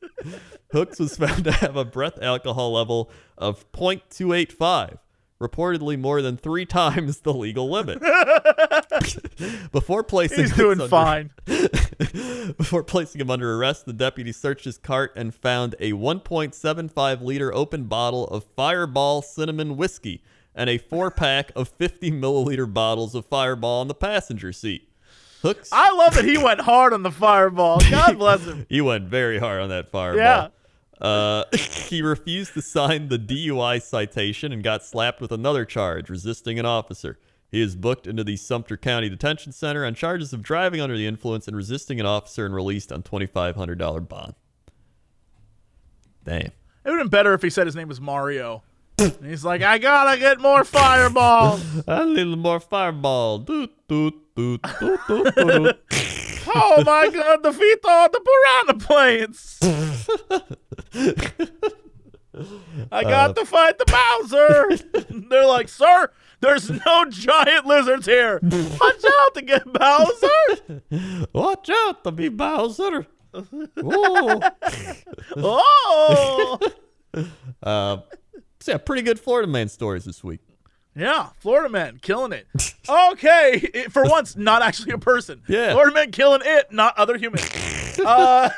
[0.72, 4.98] Hooks was found to have a breath alcohol level of 0.285,
[5.40, 8.00] reportedly more than three times the legal limit.
[9.72, 11.30] Before placing He's doing under- fine.
[12.56, 17.54] Before placing him under arrest, the deputy searched his cart and found a 1.75 liter
[17.54, 20.22] open bottle of Fireball cinnamon whiskey
[20.54, 24.88] and a four pack of 50 milliliter bottles of Fireball on the passenger seat.
[25.42, 25.68] Hooks.
[25.70, 27.78] I love that he went hard on the fireball.
[27.90, 28.66] God bless him.
[28.70, 30.18] he went very hard on that Fireball.
[30.18, 30.48] Yeah.
[31.00, 36.58] Uh, he refused to sign the DUI citation and got slapped with another charge, resisting
[36.58, 37.18] an officer.
[37.50, 41.06] He is booked into the Sumter County Detention Center on charges of driving under the
[41.06, 44.34] influence and resisting an officer and released on $2,500 bond.
[46.24, 46.40] Damn.
[46.40, 46.52] It
[46.84, 48.62] would have been better if he said his name was Mario.
[48.98, 51.60] And he's like, I gotta get more fireball.
[51.86, 53.38] A little more fireball.
[53.38, 55.80] Doot, doot, doot, doot, doot, doot.
[56.48, 59.58] Oh my god, defeat all the piranha planes.
[62.92, 65.04] I got to fight the Bowser.
[65.30, 68.40] They're like, sir, there's no giant lizards here.
[68.42, 70.82] Watch out to get Bowser.
[71.32, 73.06] Watch out to be Bowser.
[73.36, 74.40] Ooh.
[75.36, 76.58] Oh,
[77.62, 77.98] Uh,
[78.60, 80.40] so yeah, pretty good Florida man stories this week.
[80.94, 82.46] yeah, Florida man killing it.
[82.88, 85.42] Okay, it- for once, not actually a person.
[85.48, 85.72] Yeah.
[85.72, 87.48] Florida man killing it, not other humans.
[88.04, 88.50] uh,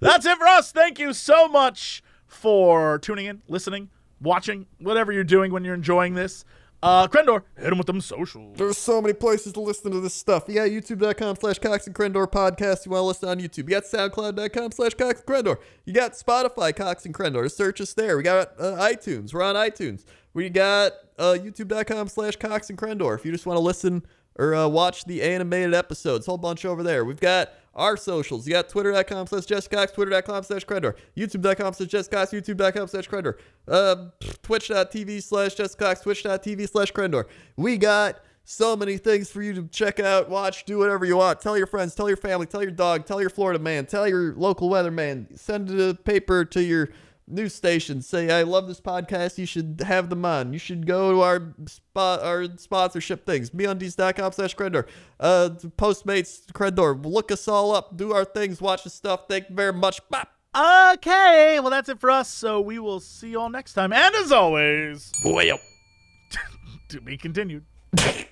[0.00, 0.72] that's it for us.
[0.72, 3.90] Thank you so much for tuning in, listening,
[4.20, 6.44] watching, whatever you're doing when you're enjoying this.
[6.82, 8.56] Uh, Crendor, hit him with them socials.
[8.56, 10.44] There's so many places to listen to this stuff.
[10.48, 12.86] You got youtube.com slash Cox and Crendor podcast.
[12.86, 13.68] You want to listen on YouTube.
[13.68, 15.58] You got soundcloud.com slash Cox and Crendor.
[15.84, 17.50] You got Spotify Cox and Crendor.
[17.50, 18.16] Search us there.
[18.16, 19.34] We got uh, iTunes.
[19.34, 20.04] We're on iTunes.
[20.32, 23.14] We got uh, youtube.com slash Cox and Crendor.
[23.14, 24.06] If you just want to listen
[24.38, 27.04] or uh, watch the animated episodes, whole bunch over there.
[27.04, 28.46] We've got our socials.
[28.46, 33.34] You got twitter.com slash jesscox, twitter.com slash crendor, youtube.com slash jesscox, youtube.com slash crendor,
[33.68, 34.06] uh,
[34.42, 37.24] twitch.tv slash jesscox, twitch.tv slash crendor.
[37.56, 41.40] We got so many things for you to check out, watch, do whatever you want.
[41.40, 44.34] Tell your friends, tell your family, tell your dog, tell your Florida man, tell your
[44.34, 45.38] local weatherman.
[45.38, 46.88] Send a paper to your
[47.30, 49.38] news stations Say, I love this podcast.
[49.38, 50.52] You should have them on.
[50.52, 53.50] You should go to our spot, our sponsorship things.
[53.50, 54.86] MeUndies.com slash Crendor.
[55.18, 57.04] Uh, Postmates Crendor.
[57.04, 57.96] Look us all up.
[57.96, 58.60] Do our things.
[58.60, 59.22] Watch the stuff.
[59.28, 60.00] Thank you very much.
[60.08, 60.26] Bye.
[60.94, 62.28] Okay, well, that's it for us.
[62.28, 63.92] So we will see you all next time.
[63.92, 65.60] And as always, Well.
[66.88, 67.64] to be continued.